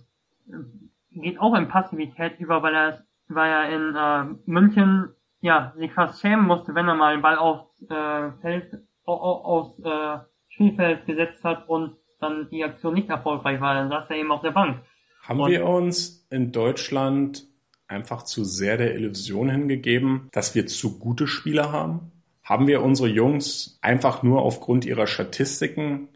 [1.14, 5.08] geht auch in Passivität über, weil er weil er in äh, München
[5.40, 10.18] ja sich fast schämen musste, wenn er mal den Ball aufs äh, Feld aufs äh,
[10.48, 14.40] Spielfeld gesetzt hat und dann die Aktion nicht erfolgreich war, dann saß er eben auf
[14.40, 14.80] der Bank.
[15.22, 17.46] Haben und wir uns in Deutschland
[17.86, 22.12] einfach zu sehr der Illusion hingegeben, dass wir zu gute Spieler haben?
[22.42, 26.08] Haben wir unsere Jungs einfach nur aufgrund ihrer Statistiken,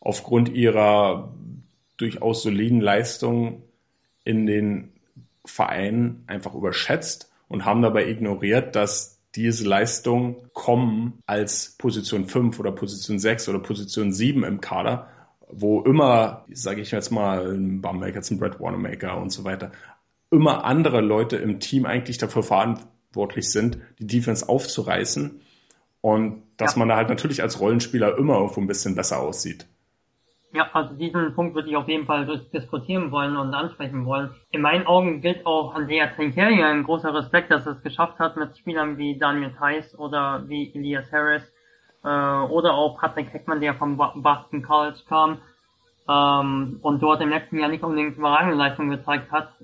[0.00, 1.32] aufgrund ihrer
[1.96, 3.62] durchaus soliden Leistungen
[4.24, 4.92] in den
[5.44, 12.72] Vereinen einfach überschätzt und haben dabei ignoriert, dass diese Leistungen kommen als Position 5 oder
[12.72, 15.08] Position 6 oder Position 7 im Kader
[15.52, 19.70] wo immer, sage ich jetzt mal, ein Bummaker, ein Brad Wanamaker und so weiter,
[20.30, 25.42] immer andere Leute im Team eigentlich dafür verantwortlich sind, die Defense aufzureißen
[26.00, 26.78] und dass ja.
[26.78, 29.66] man da halt natürlich als Rollenspieler immer irgendwo ein bisschen besser aussieht.
[30.54, 34.34] Ja, also diesen Punkt würde ich auf jeden Fall diskutieren wollen und ansprechen wollen.
[34.50, 38.36] In meinen Augen gilt auch Andrea Trinkeri ein großer Respekt, dass er es geschafft hat
[38.36, 41.42] mit Spielern wie Daniel Theiss oder wie Elias Harris,
[42.04, 45.38] äh, oder auch Patrick Heckmann, der vom Boston College kam
[46.08, 49.54] ähm, und dort im letzten Jahr nicht unbedingt überragende Leistung gezeigt hat,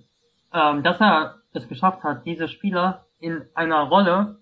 [0.52, 4.38] ähm, dass er es geschafft hat, diese Spieler in einer Rolle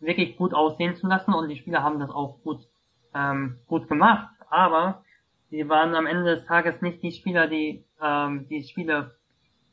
[0.00, 2.60] wirklich gut aussehen zu lassen und die Spieler haben das auch gut
[3.14, 5.03] ähm, gut gemacht, aber
[5.54, 9.16] sie waren am Ende des Tages nicht die Spieler, die ähm, die Spiele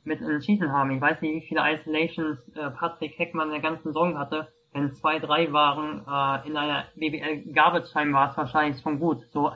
[0.03, 0.91] mit entschieden haben.
[0.91, 4.91] Ich weiß nicht, wie viele Isolations äh, Patrick Heckmann in der ganzen Saison hatte, wenn
[4.93, 9.21] zwei, drei waren, äh, in einer BBL Garbage Time war es wahrscheinlich schon gut.
[9.31, 9.51] So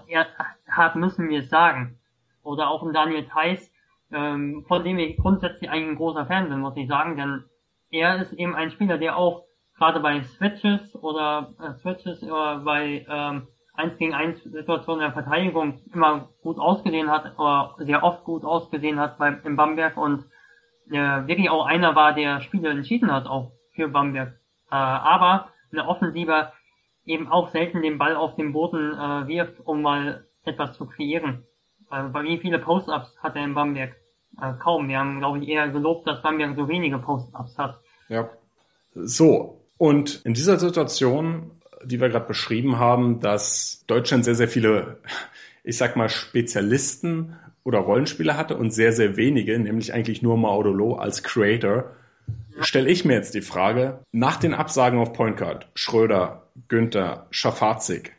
[0.68, 2.00] hart müssen wir es sagen.
[2.44, 3.72] Oder auch ein Daniel Theiss,
[4.12, 7.44] ähm, von dem ich grundsätzlich eigentlich ein großer Fan bin, muss ich sagen, denn
[7.92, 9.46] er ist eben ein Spieler, der auch
[9.78, 13.48] gerade bei Switches oder äh, Switches oder bei ähm,
[13.78, 19.00] 1 gegen 1 Situationen der Verteidigung immer gut ausgesehen hat, oder sehr oft gut ausgesehen
[19.00, 20.26] hat bei, in Bamberg und
[20.90, 24.30] äh, wirklich auch einer war, der Spiele entschieden hat, auch für Bamberg.
[24.72, 26.52] Äh, aber eine Offensive
[27.06, 31.46] eben auch selten den Ball auf den Boden äh, wirft, um mal etwas zu kreieren.
[31.92, 33.96] Äh, wie viele Post-Ups hat er in Bamberg?
[34.42, 34.88] Äh, kaum.
[34.88, 37.80] Wir haben, glaube ich, eher gelobt, dass Bamberg so wenige Post-Ups hat.
[38.10, 38.30] Ja.
[38.94, 39.62] So.
[39.78, 41.52] Und in dieser Situation,
[41.84, 44.98] die wir gerade beschrieben haben, dass Deutschland sehr, sehr viele,
[45.64, 50.96] ich sag mal, Spezialisten oder Rollenspieler hatte und sehr, sehr wenige, nämlich eigentlich nur Maudolo
[50.96, 51.92] als Creator,
[52.62, 58.16] stelle ich mir jetzt die Frage, nach den Absagen auf Point Guard, Schröder, Günther, Schafazik,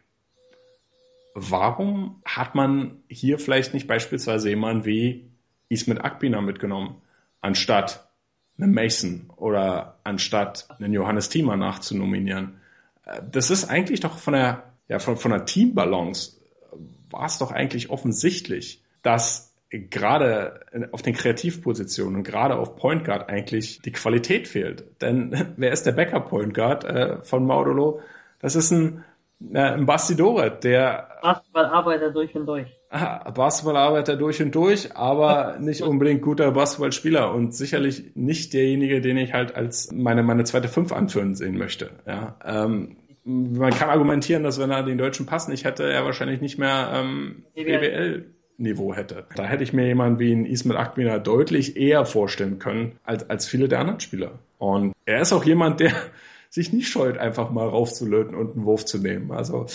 [1.34, 5.30] warum hat man hier vielleicht nicht beispielsweise jemanden wie
[5.68, 6.96] Ismet Akbina mitgenommen,
[7.40, 8.08] anstatt
[8.58, 12.60] einen Mason oder anstatt einen Johannes Thiemer nachzunominieren?
[13.30, 16.32] Das ist eigentlich doch von der, ja, von, von der Teambalance
[17.10, 20.60] war es doch eigentlich offensichtlich, dass gerade
[20.92, 24.84] auf den Kreativpositionen und gerade auf Point Guard eigentlich die Qualität fehlt.
[25.00, 28.00] Denn wer ist der Backup Point Guard äh, von Maudolo?
[28.38, 29.04] Das ist ein,
[29.52, 32.68] äh, ein Bastidore, der Basketballarbeiter durch und durch.
[32.90, 39.32] Basketballarbeiter durch und durch, aber nicht unbedingt guter Basketballspieler und sicherlich nicht derjenige, den ich
[39.32, 41.90] halt als meine meine zweite Fünf anführen sehen möchte.
[42.06, 46.40] Ja, ähm, man kann argumentieren, dass wenn er den deutschen Pass nicht hätte, er wahrscheinlich
[46.40, 48.26] nicht mehr ähm, BWL
[48.58, 49.26] Niveau hätte.
[49.34, 53.46] Da hätte ich mir jemanden wie ein Ismail Akbina deutlich eher vorstellen können als, als
[53.46, 54.38] viele der anderen Spieler.
[54.58, 55.92] Und er ist auch jemand, der
[56.50, 59.32] sich nicht scheut, einfach mal raufzulöten und einen Wurf zu nehmen.
[59.32, 59.66] Also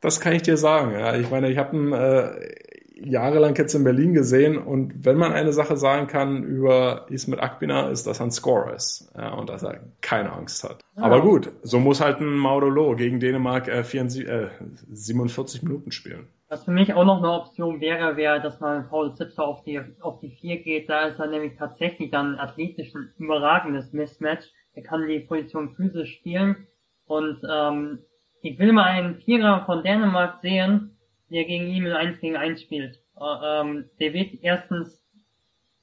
[0.00, 0.92] das kann ich dir sagen.
[0.92, 2.54] Ja, ich meine, ich habe ihn äh,
[2.98, 7.90] jahrelang jetzt in Berlin gesehen und wenn man eine Sache sagen kann über Ismet Akbina,
[7.90, 10.82] ist, dass er ein Scorer ist ja, und dass er keine Angst hat.
[10.96, 11.02] Ja.
[11.02, 14.48] Aber gut, so muss halt ein Maudolo gegen Dänemark äh, 44, äh,
[14.90, 16.28] 47 Minuten spielen.
[16.48, 19.80] Was für mich auch noch eine Option wäre, wäre, dass man Paul Zipser auf die,
[20.00, 20.88] auf die vier geht.
[20.88, 24.46] Da ist er nämlich tatsächlich dann athletisch ein überragendes Mismatch.
[24.76, 26.68] Er kann die Position physisch spielen
[27.06, 28.00] und ähm,
[28.42, 30.96] ich will mal einen Vierer von Dänemark sehen,
[31.30, 33.00] der gegen ihn in 1 gegen 1 spielt.
[33.18, 35.02] Äh, ähm, der wird erstens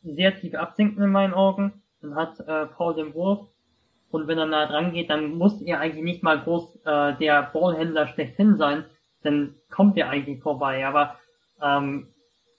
[0.03, 1.81] sehr tief absinken in meinen Augen.
[2.01, 3.47] Dann hat äh, Paul den Wurf.
[4.11, 7.49] Und wenn er nah dran geht, dann muss er eigentlich nicht mal groß äh, der
[7.51, 8.85] Ballhändler schlechthin sein.
[9.23, 10.85] Dann kommt er eigentlich vorbei.
[10.85, 11.17] Aber
[11.61, 12.13] ähm,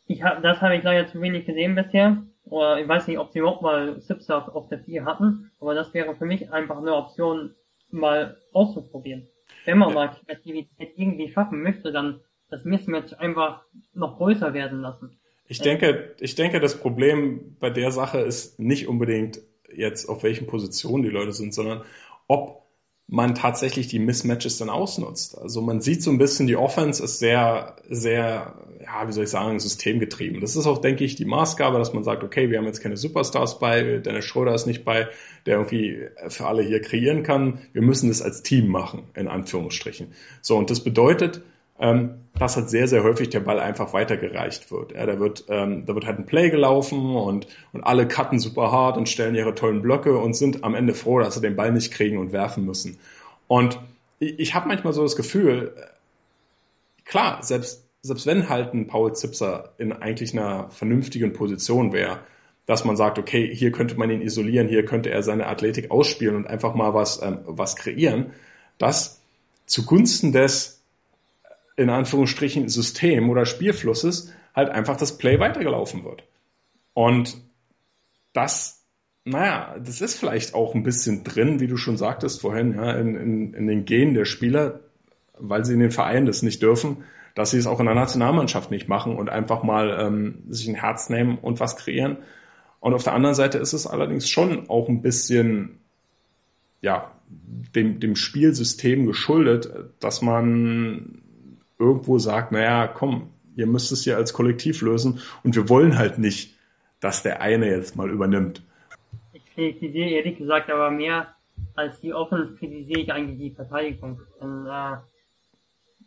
[0.08, 2.24] ich hab, das habe ich leider zu wenig gesehen bisher.
[2.44, 5.50] Oder ich weiß nicht, ob sie überhaupt mal Sipser auf der 4 hatten.
[5.60, 7.54] Aber das wäre für mich einfach eine Option,
[7.90, 9.28] mal auszuprobieren.
[9.64, 12.20] Wenn man mal Kreativität irgendwie schaffen möchte, dann
[12.50, 15.18] das Mismatch einfach noch größer werden lassen.
[15.46, 19.40] Ich denke, ich denke, das Problem bei der Sache ist nicht unbedingt
[19.72, 21.82] jetzt, auf welchen Positionen die Leute sind, sondern
[22.26, 22.63] ob
[23.06, 25.36] man tatsächlich die Mismatches dann ausnutzt.
[25.38, 29.30] Also man sieht so ein bisschen, die Offense ist sehr, sehr, ja, wie soll ich
[29.30, 30.40] sagen, systemgetrieben.
[30.40, 32.96] Das ist auch, denke ich, die Maßgabe, dass man sagt, okay, wir haben jetzt keine
[32.96, 35.08] Superstars bei, Dennis Schröder ist nicht bei,
[35.44, 37.58] der irgendwie für alle hier kreieren kann.
[37.72, 40.08] Wir müssen das als Team machen, in Anführungsstrichen.
[40.40, 41.42] So, und das bedeutet,
[41.78, 44.92] ähm, dass halt sehr, sehr häufig der Ball einfach weitergereicht wird.
[44.92, 48.72] Ja, da wird, ähm, da wird halt ein Play gelaufen und, und alle cutten super
[48.72, 51.72] hart und stellen ihre tollen Blöcke und sind am Ende froh, dass sie den Ball
[51.72, 52.98] nicht kriegen und werfen müssen.
[53.46, 53.78] Und
[54.18, 55.74] ich, ich habe manchmal so das Gefühl,
[57.04, 62.20] klar, selbst, selbst wenn halt ein Paul Zipser in eigentlich einer vernünftigen Position wäre,
[62.66, 66.34] dass man sagt, okay, hier könnte man ihn isolieren, hier könnte er seine Athletik ausspielen
[66.34, 68.32] und einfach mal was, ähm, was kreieren,
[68.78, 69.20] dass
[69.66, 70.82] zugunsten des
[71.76, 76.24] in Anführungsstrichen System oder Spielflusses halt einfach das Play weitergelaufen wird.
[76.92, 77.36] Und
[78.32, 78.84] das,
[79.24, 83.16] naja, das ist vielleicht auch ein bisschen drin, wie du schon sagtest vorhin, ja, in,
[83.16, 84.80] in, in den Genen der Spieler,
[85.38, 87.04] weil sie in den Vereinen das nicht dürfen,
[87.34, 90.76] dass sie es auch in der Nationalmannschaft nicht machen und einfach mal ähm, sich ein
[90.76, 92.18] Herz nehmen und was kreieren.
[92.78, 95.80] Und auf der anderen Seite ist es allerdings schon auch ein bisschen,
[96.80, 101.22] ja, dem, dem Spielsystem geschuldet, dass man
[101.78, 106.18] irgendwo sagt, naja, komm, ihr müsst es hier als Kollektiv lösen und wir wollen halt
[106.18, 106.56] nicht,
[107.00, 108.62] dass der eine jetzt mal übernimmt.
[109.32, 111.34] Ich kritisiere ehrlich gesagt aber mehr
[111.74, 114.20] als die Offense kritisiere ich eigentlich die Verteidigung.
[114.40, 114.96] Denn, äh,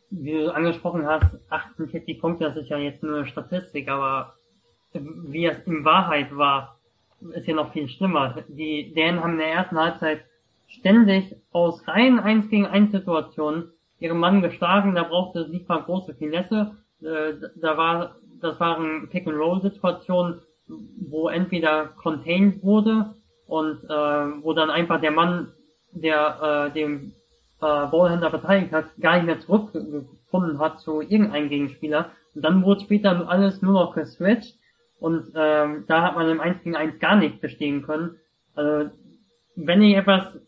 [0.09, 4.35] wie du angesprochen hast, 48 Punkte, das ist ja jetzt nur eine Statistik, aber
[4.93, 6.79] wie es in Wahrheit war,
[7.33, 8.35] ist ja noch viel schlimmer.
[8.47, 10.25] Die Dänen haben in der ersten Halbzeit
[10.67, 16.13] ständig aus rein 1 gegen 1 Situationen ihren Mann geschlagen, da brauchte nicht mal große
[16.15, 16.75] Finesse.
[17.01, 20.41] Äh, da war, das waren Pick-and-Roll-Situationen,
[21.09, 23.15] wo entweder contained wurde
[23.47, 25.53] und äh, wo dann einfach der Mann,
[25.91, 27.13] der äh, dem
[27.61, 32.11] äh, Ballhändler verteidigt hat, gar nicht mehr zurückgefunden hat zu irgendeinem Gegenspieler.
[32.35, 34.57] Und dann wurde später alles nur noch geswitcht
[34.99, 38.17] und ähm, da hat man im 1 gegen 1 gar nicht bestehen können.
[38.55, 38.91] Also,
[39.55, 40.39] wenn ich etwas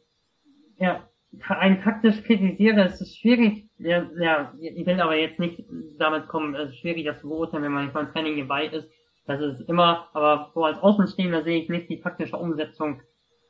[0.80, 1.04] ja,
[1.48, 5.64] ein taktisch kritisiere, es ist schwierig, ja, ja, ich will aber jetzt nicht
[5.98, 8.90] damit kommen, es ist schwierig, das zu beurteilen, wenn man nicht beim Training dabei ist.
[9.26, 13.02] Das ist immer, aber so als Außenstehender sehe ich nicht die taktische Umsetzung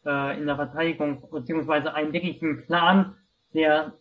[0.05, 3.15] äh, in der Verteidigung, beziehungsweise einen wirklichen Plan,
[3.53, 3.93] der,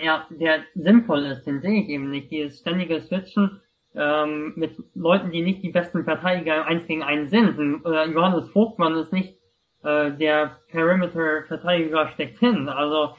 [0.00, 2.30] ja, der sinnvoll ist, den sehe ich eben nicht.
[2.30, 3.60] Dieses ständige Switchen
[3.96, 7.84] ähm, mit Leuten, die nicht die besten Verteidiger eins gegen einen sind.
[7.84, 9.36] Äh, Johannes Vogtmann ist nicht
[9.84, 12.68] äh, der Perimeter-Verteidiger schlechthin.
[12.68, 13.14] Also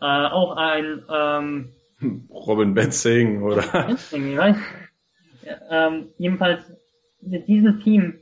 [0.00, 1.72] äh, auch ein ähm,
[2.30, 4.56] Robin Benzing oder Benzing, ich weiß.
[5.70, 6.72] Ähm, jedenfalls
[7.22, 8.18] mit diesem Team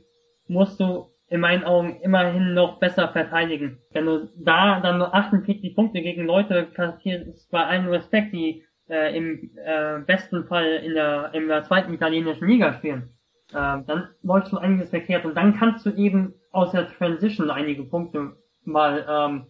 [0.47, 3.79] musst du in meinen Augen immerhin noch besser verteidigen.
[3.91, 9.17] Wenn du da dann nur 48 Punkte gegen Leute kassierst, bei allen Respekt, die äh,
[9.17, 13.09] im äh, besten Fall in der, in der zweiten italienischen Liga spielen,
[13.51, 17.83] äh, dann läuft schon einiges verkehrt und dann kannst du eben aus der Transition einige
[17.83, 19.47] Punkte mal, ähm,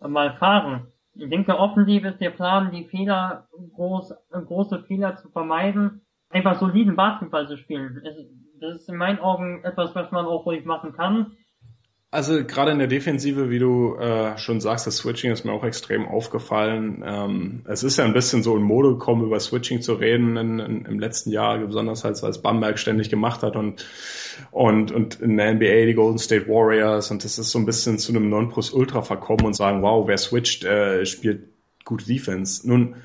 [0.00, 0.88] mal fahren.
[1.14, 6.96] Ich denke, offensiv ist der Plan, die Fehler, groß, große Fehler zu vermeiden, einfach soliden
[6.96, 8.02] Basketball zu spielen.
[8.60, 11.36] Das ist in meinen Augen etwas, was man auch ruhig machen kann.
[12.12, 15.64] Also gerade in der Defensive, wie du äh, schon sagst, das Switching ist mir auch
[15.64, 17.02] extrem aufgefallen.
[17.02, 20.58] Ähm, es ist ja ein bisschen so in Mode gekommen, über Switching zu reden in,
[20.58, 23.86] in, im letzten Jahr, besonders halt, als Bamberg ständig gemacht hat und,
[24.50, 27.96] und, und in der NBA die Golden State Warriors und das ist so ein bisschen
[27.96, 31.48] zu einem Nonplusultra verkommen und sagen, wow, wer switcht, äh, spielt
[31.86, 32.68] gute Defense.
[32.68, 32.96] Nun,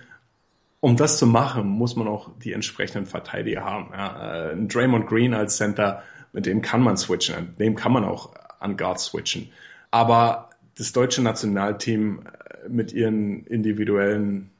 [0.82, 3.88] um das zu machen, muss man auch die entsprechenden Verteidiger haben.
[3.94, 4.50] Ja.
[4.50, 6.04] Äh, ein Draymond Green als Center,
[6.34, 9.50] mit dem kann man switchen, mit dem kann man auch an Guard switchen.
[9.92, 14.52] Aber das deutsche Nationalteam äh, mit ihren individuellen,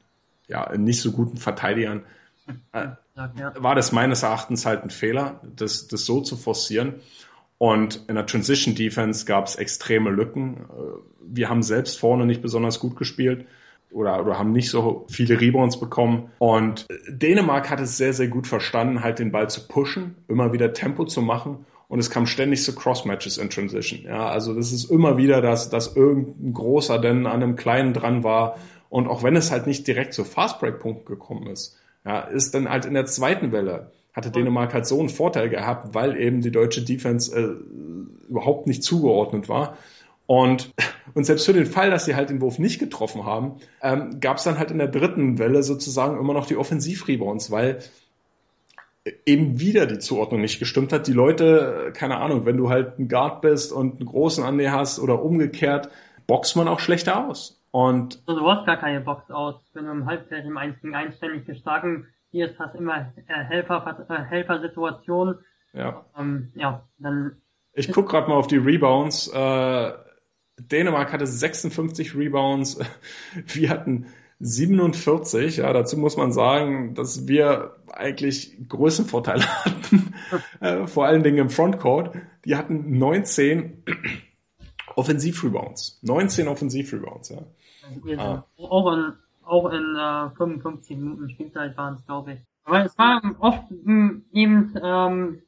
[0.48, 2.02] ja, nicht so guten Verteidigern,
[2.72, 6.94] äh, war das meines Erachtens halt ein Fehler, das, das so zu forcieren.
[7.58, 10.56] Und in der Transition Defense gab es extreme Lücken.
[10.56, 13.46] Äh, wir haben selbst vorne nicht besonders gut gespielt
[13.90, 16.30] oder, oder haben nicht so viele Rebounds bekommen.
[16.38, 20.72] Und Dänemark hat es sehr, sehr gut verstanden, halt den Ball zu pushen, immer wieder
[20.72, 21.66] Tempo zu machen.
[21.88, 24.02] Und es kam ständig zu Cross-Matches in Transition.
[24.04, 28.22] Ja, also das ist immer wieder, dass, dass irgendein großer denn an einem kleinen dran
[28.24, 28.58] war.
[28.90, 32.84] Und auch wenn es halt nicht direkt zu Fastbreak-Punkten gekommen ist, ja, ist dann halt
[32.84, 36.82] in der zweiten Welle hatte Dänemark halt so einen Vorteil gehabt, weil eben die deutsche
[36.82, 39.76] Defense äh, überhaupt nicht zugeordnet war.
[40.26, 40.72] Und,
[41.14, 44.38] und selbst für den Fall, dass sie halt den Wurf nicht getroffen haben, ähm, gab
[44.38, 47.78] es dann halt in der dritten Welle sozusagen immer noch die Offensivrebounds, weil
[49.26, 51.06] eben wieder die Zuordnung nicht gestimmt hat.
[51.06, 54.72] Die Leute, keine Ahnung, wenn du halt ein Guard bist und einen großen an dir
[54.72, 55.90] hast oder umgekehrt,
[56.26, 57.62] boxt man auch schlechter aus.
[57.70, 60.94] Und also du hast gar keine Box aus, wenn du im Halbfeld im 1 gegen
[60.94, 65.38] 1 ständig geschlagen hier ist fast immer äh, Helfer, äh, Helfersituation.
[65.72, 66.04] Ja.
[66.16, 67.40] Ähm, ja, dann.
[67.72, 69.28] Ich guck gerade mal auf die Rebounds.
[69.28, 69.92] Äh,
[70.58, 72.80] Dänemark hatte 56 Rebounds.
[73.46, 74.06] Wir hatten
[74.40, 75.58] 47.
[75.58, 80.14] Ja, dazu muss man sagen, dass wir eigentlich Größenvorteile hatten.
[80.60, 82.14] äh, vor allen Dingen im Frontcourt.
[82.44, 83.84] Die hatten 19
[84.96, 85.98] Offensivrebounds.
[86.02, 87.42] 19 Offensivrebounds, ja.
[88.18, 88.44] Ah.
[88.58, 89.12] Auch in,
[89.44, 92.40] auch in äh, 55 Minuten Spielzeit waren es, glaube ich.
[92.64, 95.42] Aber es war oft mh, eben ähm,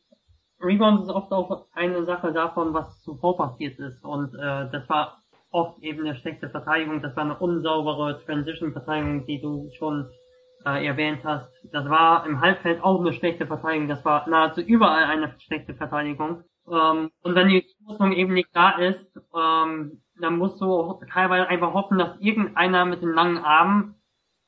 [0.60, 4.02] Rebounds ist oft auch eine Sache davon, was zuvor passiert ist.
[4.04, 5.19] Und äh, das war
[5.50, 7.02] oft eben eine schlechte Verteidigung.
[7.02, 10.08] Das war eine unsaubere Transition-Verteidigung, die du schon
[10.64, 11.50] äh, erwähnt hast.
[11.72, 13.88] Das war im Halbfeld auch eine schlechte Verteidigung.
[13.88, 16.44] Das war nahezu überall eine schlechte Verteidigung.
[16.70, 21.72] Ähm, und wenn die Zuordnung eben nicht da ist, ähm, dann musst du teilweise einfach
[21.72, 23.94] hoffen, dass irgendeiner mit den langen Armen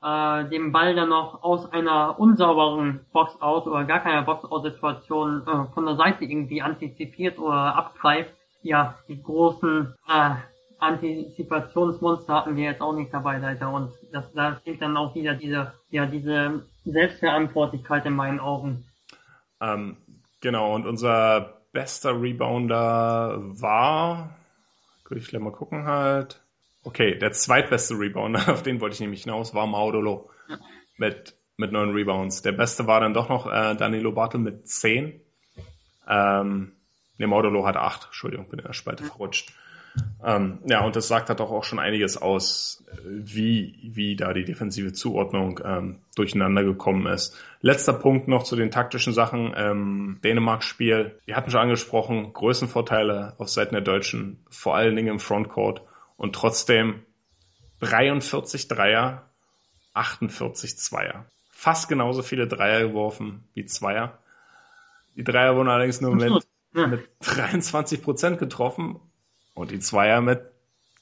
[0.02, 5.86] äh, den Ball dann noch aus einer unsauberen Box-out oder gar keiner Box-out-Situation äh, von
[5.86, 8.34] der Seite irgendwie antizipiert oder abgreift.
[8.62, 10.34] Ja, die großen äh,
[10.82, 13.72] Antizipationsmonster hatten wir jetzt auch nicht dabei, leider.
[13.72, 18.84] Und das, da fehlt dann auch wieder diese, ja, diese Selbstverantwortlichkeit in meinen Augen.
[19.60, 19.96] Ähm,
[20.40, 24.36] genau, und unser bester Rebounder war,
[25.08, 26.42] würde ich gleich mal gucken halt,
[26.84, 30.58] Okay, der zweitbeste Rebounder, auf den wollte ich nämlich hinaus, war Maudolo ja.
[30.96, 32.42] mit, mit neun Rebounds.
[32.42, 35.20] Der beste war dann doch noch äh, Danilo Bartel mit zehn.
[36.08, 36.72] Ähm,
[37.18, 38.06] ne, Maudolo hat acht.
[38.06, 39.10] Entschuldigung, bin in der Spalte ja.
[39.10, 39.52] verrutscht.
[40.24, 44.44] Ähm, ja, und das sagt halt doch auch schon einiges aus, wie, wie da die
[44.44, 47.36] defensive Zuordnung ähm, durcheinander gekommen ist.
[47.60, 49.52] Letzter Punkt noch zu den taktischen Sachen.
[49.56, 51.18] Ähm, Dänemark-Spiel.
[51.26, 55.82] Wir hatten schon angesprochen, Größenvorteile auf Seiten der Deutschen, vor allen Dingen im Frontcourt
[56.16, 57.02] und trotzdem
[57.80, 59.28] 43 Dreier,
[59.94, 61.26] 48 Zweier.
[61.50, 64.18] Fast genauso viele Dreier geworfen wie Zweier.
[65.16, 66.32] Die Dreier wurden allerdings nur mit,
[66.72, 69.00] mit 23 Prozent getroffen
[69.54, 70.42] und die Zweier mit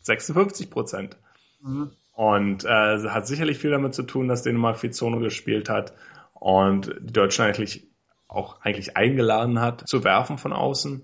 [0.02, 1.16] 56 Prozent.
[1.62, 1.92] Mhm.
[2.12, 5.94] Und äh, hat sicherlich viel damit zu tun, dass Dänemark viel Zone gespielt hat
[6.34, 7.86] und die Deutschen eigentlich
[8.28, 11.02] auch eigentlich eingeladen hat zu werfen von außen.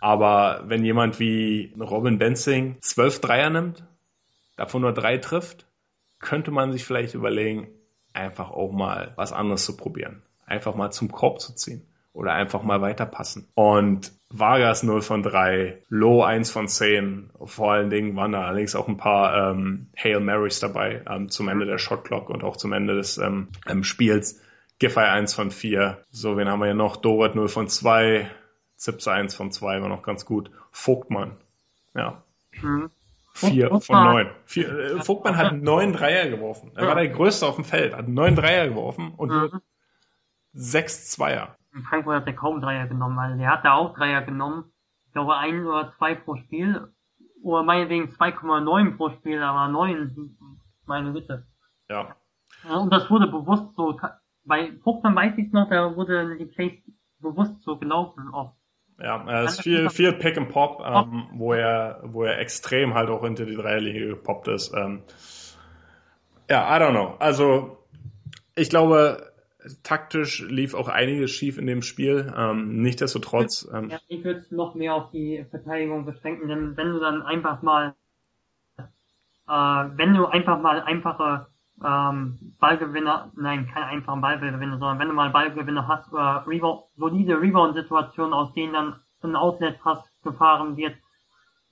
[0.00, 3.84] Aber wenn jemand wie Robin Benzing zwölf Dreier nimmt,
[4.56, 5.66] davon nur drei trifft,
[6.18, 7.68] könnte man sich vielleicht überlegen,
[8.12, 10.22] einfach auch mal was anderes zu probieren.
[10.46, 13.48] Einfach mal zum Korb zu ziehen oder einfach mal weiterpassen.
[13.54, 17.30] Und Vargas 0 von 3, Low 1 von 10.
[17.44, 21.48] Vor allen Dingen waren da allerdings auch ein paar ähm, Hail Marys dabei ähm, zum
[21.48, 24.40] Ende der Shotclock und auch zum Ende des ähm, ähm Spiels.
[24.78, 25.98] Giffey 1 von 4.
[26.10, 26.96] So, wen haben wir hier noch?
[26.96, 28.28] Doret 0 von 2,
[28.76, 30.50] Zips 1 von 2 war noch ganz gut.
[30.72, 31.36] Vogtmann,
[31.94, 32.22] ja.
[32.60, 32.90] Mhm.
[33.32, 34.30] Vier von neun.
[34.46, 36.70] Vier, äh, Vogtmann hat neun Dreier geworfen.
[36.76, 36.88] Er ja.
[36.88, 39.60] war der Größte auf dem Feld, hat neun Dreier geworfen und mhm.
[40.54, 41.56] Sechs Zweier.
[41.74, 43.18] In Frankfurt hat er kaum Dreier genommen.
[43.18, 44.72] Also der hat da auch Dreier genommen.
[45.06, 46.88] Ich glaube ein oder zwei pro Spiel.
[47.42, 50.38] Oder meinetwegen 2,9 pro Spiel, aber neun,
[50.86, 51.46] meine Güte.
[51.90, 52.16] Ja.
[52.72, 54.00] Und das wurde bewusst so,
[54.44, 56.72] bei Vogtmann weiß ich noch, da wurde die Plays
[57.18, 58.56] bewusst so gelaufen oft.
[58.98, 63.10] Ja, es ist viel, viel Pick and Pop, ähm, wo er, wo er extrem halt
[63.10, 64.72] auch hinter die Dreierlinie gepoppt ist.
[64.72, 65.02] Ähm,
[66.48, 67.16] ja, I don't know.
[67.18, 67.78] Also,
[68.54, 69.33] ich glaube,
[69.82, 72.32] taktisch lief auch einiges schief in dem Spiel.
[72.36, 73.68] Ähm, Nichtsdestotrotz.
[73.72, 77.22] Ähm, ja, ich würde es noch mehr auf die Verteidigung beschränken, denn wenn du dann
[77.22, 77.94] einfach mal,
[78.78, 78.82] äh,
[79.48, 81.46] wenn du einfach mal einfache
[81.84, 87.40] ähm, Ballgewinner, nein, kein einfachen Ballgewinner, sondern wenn du mal Ballgewinner hast oder Rebound, solide
[87.40, 90.96] Rebound-Situationen, aus denen dann ein Outlet-Pass gefahren wird,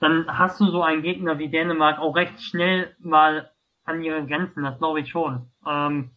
[0.00, 3.50] dann hast du so einen Gegner wie Dänemark auch recht schnell mal
[3.84, 5.50] an ihre Grenzen, das glaube ich schon.
[5.66, 6.10] Ähm,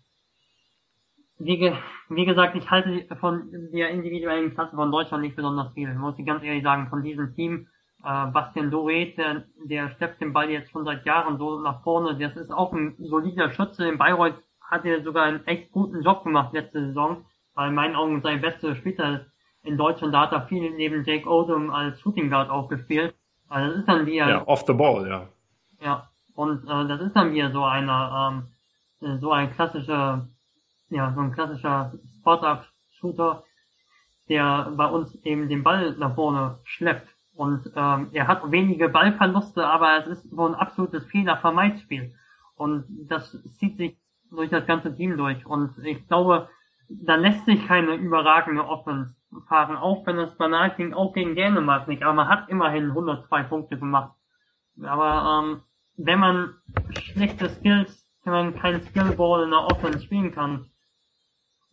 [1.38, 1.73] wie,
[2.09, 5.93] wie gesagt, ich halte von der individuellen Klasse von Deutschland nicht besonders viel.
[5.93, 7.67] Muss ich ganz ehrlich sagen, von diesem Team.
[8.03, 12.17] Äh, Bastian Doret, der, der steppt den Ball jetzt schon seit Jahren so nach vorne.
[12.17, 13.88] Das ist auch ein solider Schütze.
[13.88, 17.25] In Bayreuth hat er sogar einen echt guten Job gemacht letzte Saison.
[17.55, 19.25] Weil in meinen Augen sein bester Spieler
[19.63, 20.13] in Deutschland.
[20.13, 23.15] Da hat er viel neben Jake Odom als Shooting Guard auch gespielt.
[23.49, 25.27] Also das ist dann wie Ja, off the ball, ja.
[25.81, 28.43] Ja, und äh, das ist dann wieder so einer,
[29.01, 30.27] ähm, so ein klassischer
[30.95, 33.43] ja, so ein klassischer Spot-Up-Shooter,
[34.29, 37.09] der bei uns eben den Ball nach vorne schleppt.
[37.33, 42.15] Und ähm, er hat wenige Ballverluste, aber es ist so ein absolutes Fehlervermeidspiel.
[42.55, 43.97] Und das zieht sich
[44.31, 45.45] durch das ganze Team durch.
[45.45, 46.47] Und ich glaube,
[46.87, 49.13] da lässt sich keine überragende Offense
[49.49, 52.03] fahren, auch wenn es banal klingt, auch gegen Dänemark nicht.
[52.03, 54.13] Aber man hat immerhin 102 Punkte gemacht.
[54.81, 55.61] Aber ähm,
[55.97, 56.53] wenn man
[56.97, 60.69] schlechte Skills, wenn man keinen Skillball in der Offense spielen kann,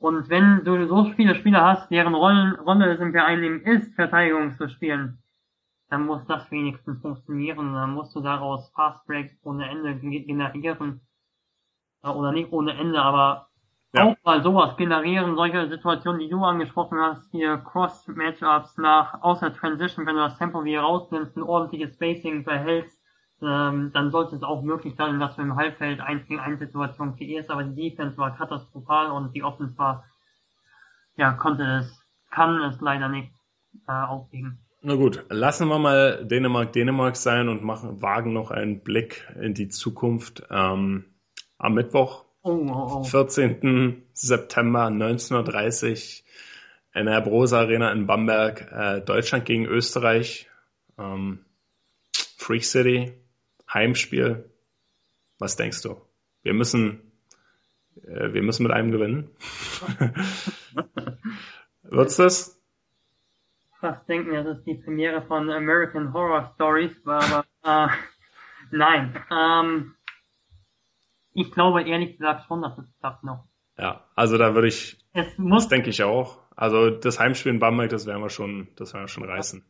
[0.02, 4.56] und wenn du so viele Spieler hast, deren Rollen, Rolle es im Verein ist, Verteidigung
[4.56, 5.22] zu spielen,
[5.90, 7.72] dann muss das wenigstens funktionieren.
[7.72, 11.02] Dann musst du daraus Fast Breaks ohne Ende generieren.
[12.02, 13.46] Oder nicht ohne Ende, aber
[13.94, 14.06] ja.
[14.06, 20.04] auch mal sowas generieren, solche Situationen, die du angesprochen hast, hier Cross-Matchups nach, außer Transition,
[20.04, 23.00] wenn du das Tempo wieder rausnimmst, ein ordentliches Spacing behältst,
[23.42, 27.16] ähm, dann sollte es auch möglich sein, dass du im Halbfeld 1 gegen 1 Situation
[27.16, 30.04] kreierst, aber die Defense war katastrophal und die Offense war,
[31.16, 33.32] ja, konnte es, kann es leider nicht
[33.88, 34.58] äh, aufgeben.
[34.82, 39.54] Na gut, lassen wir mal Dänemark Dänemark sein und machen, wagen noch einen Blick in
[39.54, 40.42] die Zukunft.
[40.50, 41.04] Ähm,
[41.58, 43.04] am Mittwoch, oh, oh, oh.
[43.04, 44.02] 14.
[44.12, 46.24] September 1930
[46.94, 50.48] in der Brosa Arena in Bamberg, äh, Deutschland gegen Österreich.
[50.98, 51.44] Ähm,
[52.36, 53.12] Freak City,
[53.72, 54.50] Heimspiel.
[55.38, 56.00] Was denkst du?
[56.42, 57.12] Wir müssen,
[57.96, 59.30] äh, wir müssen mit einem gewinnen.
[61.82, 62.60] Wird's das?
[63.80, 67.88] Fast denken, das ist die Premiere von American Horror Stories, aber äh,
[68.70, 69.24] nein.
[69.30, 69.94] Ähm,
[71.34, 73.44] ich glaube ehrlich gesagt schon, dass es klappt noch.
[73.78, 76.38] Ja, also da würde ich, es muss, das denke ich auch.
[76.54, 79.64] Also das Heimspiel in Bamberg, das werden wir schon, das werden wir schon reißen.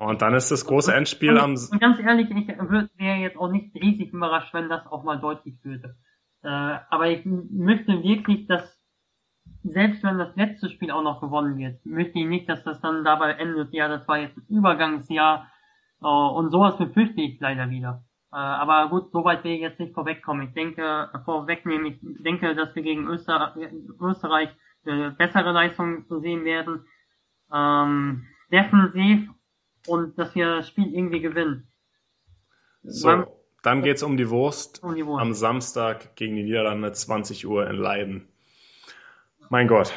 [0.00, 1.50] Und dann ist das große Endspiel am.
[1.50, 5.62] Und ganz ehrlich, ich wäre jetzt auch nicht riesig überrascht, wenn das auch mal deutlich
[5.62, 5.94] würde.
[6.42, 8.80] Äh, aber ich möchte wirklich, dass
[9.62, 13.04] selbst wenn das letzte Spiel auch noch gewonnen wird, möchte ich nicht, dass das dann
[13.04, 15.50] dabei endet, ja, das war jetzt ein Übergangsjahr
[16.00, 18.02] äh, und sowas befürchte ich leider wieder.
[18.32, 20.48] Äh, aber gut, soweit will ich jetzt nicht vorwegkommen.
[20.48, 23.54] Ich denke, vorwegnehmen, ich denke, dass wir gegen Öster
[24.00, 24.48] Österreich
[24.86, 26.86] äh, bessere Leistungen zu sehen werden.
[27.52, 29.28] Ähm, defensiv
[29.86, 31.66] und dass wir das Spiel irgendwie gewinnen.
[32.82, 33.26] So, Beim,
[33.62, 34.82] dann geht's um die Wurst.
[34.82, 35.22] Um die Wurst.
[35.22, 38.28] Am Samstag gegen die Niederlande 20 Uhr in Leiden.
[39.50, 39.92] Mein Gott.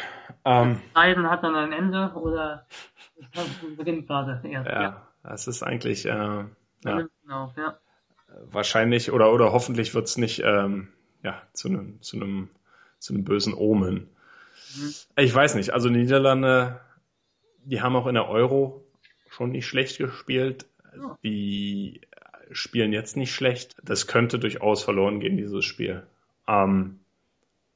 [0.45, 2.65] Ähm, Leiden hat dann ein Ende oder
[3.77, 4.67] beginnt gerade erst.
[4.67, 6.47] Ja, ja, das ist eigentlich äh, ja,
[7.21, 7.77] genau, ja.
[8.51, 10.89] wahrscheinlich oder oder hoffentlich wird's nicht ähm,
[11.21, 12.49] ja zu einem zu einem
[12.99, 14.09] zu einem bösen Omen.
[14.75, 14.93] Mhm.
[15.17, 15.71] Ich weiß nicht.
[15.71, 16.79] Also Niederlande,
[17.63, 18.82] die haben auch in der Euro
[19.33, 20.65] schon nicht schlecht gespielt.
[21.23, 22.01] Die
[22.51, 23.75] spielen jetzt nicht schlecht.
[23.83, 26.03] Das könnte durchaus verloren gehen, dieses Spiel.
[26.47, 26.99] Ähm,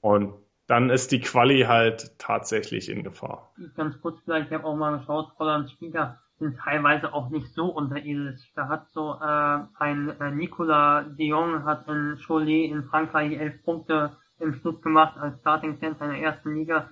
[0.01, 0.33] und
[0.67, 3.51] dann ist die Quali halt tatsächlich in Gefahr.
[3.75, 7.65] Ganz kurz vielleicht, ich habe auch mal geschaut, Hollands Spieler sind teilweise auch nicht so
[7.65, 8.51] unterirdisch.
[8.53, 14.15] Da hat so äh, ein äh, Nicolas Dion hat in Cholet in Frankreich elf Punkte
[14.39, 16.89] im Schnitt gemacht als Starting Center in der ersten Liga.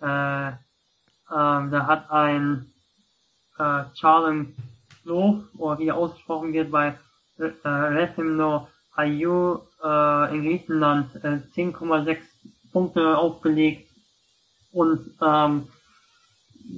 [0.00, 0.54] Äh, äh,
[1.28, 2.72] da hat ein
[3.58, 4.54] äh, Charlem
[5.02, 6.98] Flo, oder wie er ausgesprochen wird, bei
[7.38, 12.18] äh, Refimno Ayu äh, in Griechenland äh, 10,6
[12.72, 13.88] Punkte aufgelegt
[14.72, 15.68] und ähm,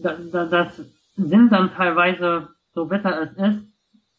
[0.02, 0.80] da, da, das
[1.16, 3.66] sind dann teilweise, so besser es ist,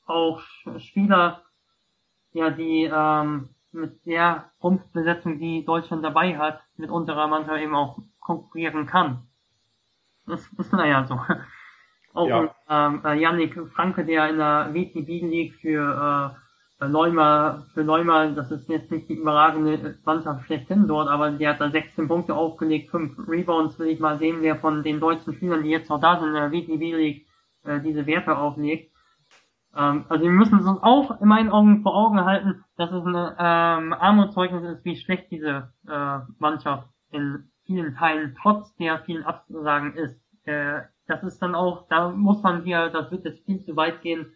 [0.05, 0.41] auch
[0.79, 1.41] Spieler,
[2.33, 7.99] ja, die ähm, mit der Rumpfbesetzung, die Deutschland dabei hat, mit unserer Mannschaft eben auch
[8.19, 9.27] konkurrieren kann.
[10.25, 11.19] Das ist naja so.
[12.13, 12.55] Auch ja.
[12.69, 16.33] ähm, äh, Yannick Franke, der in der WTB League für
[16.81, 21.51] äh, Leuma, für Leuma, das ist jetzt nicht die überragende Mannschaft schlechthin dort, aber der
[21.51, 25.33] hat da 16 Punkte aufgelegt, 5 Rebounds, will ich mal sehen, wer von den deutschen
[25.33, 27.27] Spielern, die jetzt noch da sind in der WTB League,
[27.63, 28.91] äh, diese Werte auflegt.
[29.75, 33.15] Ähm, also wir müssen uns auch in meinen Augen vor Augen halten, dass es ein
[33.15, 39.93] ähm, Armutszeugnis ist, wie schlecht diese äh, Mannschaft in vielen Teilen trotz der vielen Absagen
[39.95, 40.19] ist.
[40.45, 40.81] Äh,
[41.11, 44.33] das ist dann auch, da muss man hier, das wird jetzt viel zu weit gehen,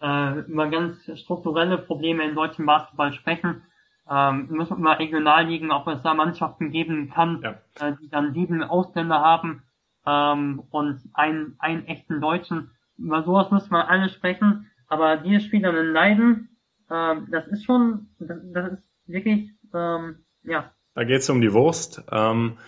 [0.00, 3.62] äh, über ganz strukturelle Probleme im deutschen Basketball sprechen.
[4.10, 7.50] ähm, müssen wir mal regional liegen, ob es da Mannschaften geben kann, ja.
[7.80, 9.62] äh, die dann sieben Ausländer haben
[10.04, 12.72] ähm, und einen, einen echten Deutschen.
[12.98, 14.70] Über sowas müssen wir alle sprechen.
[14.88, 16.56] Aber die Spieler in Leiden,
[16.90, 20.72] ähm, das ist schon, das, das ist wirklich, ähm, ja.
[20.94, 22.02] Da geht's um die Wurst.
[22.10, 22.58] Ähm,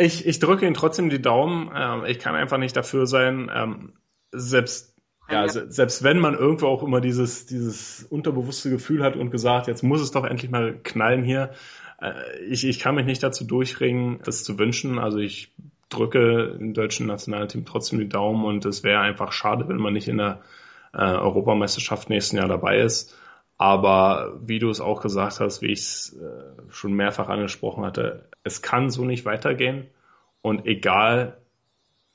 [0.00, 1.70] ich, ich drücke Ihnen trotzdem die Daumen.
[1.74, 3.50] Ähm, ich kann einfach nicht dafür sein.
[3.54, 3.92] Ähm,
[4.32, 4.90] selbst
[5.30, 9.84] ja, selbst wenn man irgendwo auch immer dieses, dieses unterbewusste Gefühl hat und gesagt, jetzt
[9.84, 11.50] muss es doch endlich mal knallen hier.
[12.00, 12.12] Äh,
[12.48, 14.98] ich, ich kann mich nicht dazu durchringen, das zu wünschen.
[14.98, 15.52] Also ich
[15.88, 20.08] drücke dem deutschen Nationalteam trotzdem die Daumen und es wäre einfach schade, wenn man nicht
[20.08, 20.40] in der
[20.92, 23.16] äh, Europameisterschaft nächsten Jahr dabei ist.
[23.60, 28.26] Aber wie du es auch gesagt hast, wie ich es äh, schon mehrfach angesprochen hatte,
[28.42, 29.86] es kann so nicht weitergehen.
[30.40, 31.36] Und egal,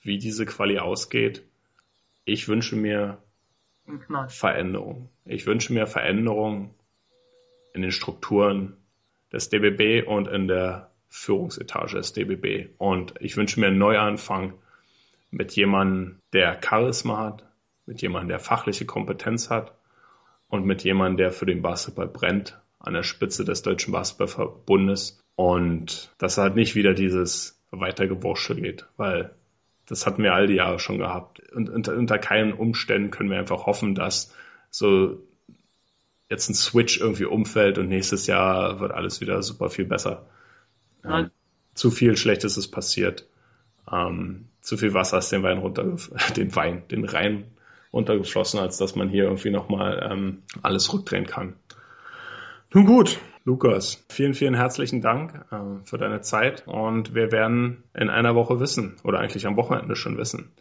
[0.02, 1.44] wie diese Quali ausgeht,
[2.24, 3.20] ich wünsche mir
[4.28, 5.10] Veränderung.
[5.24, 6.74] Ich wünsche mir Veränderung
[7.76, 8.78] in den Strukturen
[9.32, 12.72] des DBB und in der Führungsetage des DBB.
[12.80, 14.56] Und ich wünsche mir einen Neuanfang
[15.30, 17.46] mit jemandem, der Charisma hat,
[17.86, 19.75] mit jemandem, der fachliche Kompetenz hat
[20.56, 25.22] und mit jemandem, der für den Basketball brennt, an der Spitze des Deutschen Basketballverbundes.
[25.36, 29.32] Und dass halt nicht wieder dieses Weitergewursche geht, weil
[29.86, 31.42] das hatten wir all die Jahre schon gehabt.
[31.52, 34.34] Und unter, unter keinen Umständen können wir einfach hoffen, dass
[34.72, 35.22] so
[36.30, 40.26] jetzt ein Switch irgendwie umfällt und nächstes Jahr wird alles wieder super viel besser.
[41.04, 41.30] Ähm,
[41.76, 43.28] zu viel Schlechtes ist passiert.
[43.92, 45.84] Ähm, zu viel Wasser ist den Wein runter,
[46.36, 47.46] den Wein, den Rhein
[47.96, 51.56] runtergeflossen, als dass man hier irgendwie nochmal ähm, alles rückdrehen kann.
[52.74, 58.10] Nun gut, Lukas, vielen, vielen herzlichen Dank äh, für deine Zeit und wir werden in
[58.10, 60.52] einer Woche wissen oder eigentlich am Wochenende schon wissen,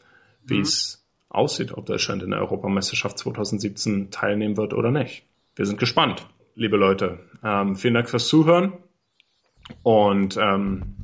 [0.44, 0.62] wie mhm.
[0.62, 5.24] es aussieht, ob Deutschland in der Europameisterschaft 2017 teilnehmen wird oder nicht.
[5.56, 7.18] Wir sind gespannt, liebe Leute.
[7.42, 8.74] Ähm, vielen Dank fürs Zuhören
[9.82, 10.94] und ähm,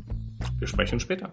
[0.58, 1.32] wir sprechen später.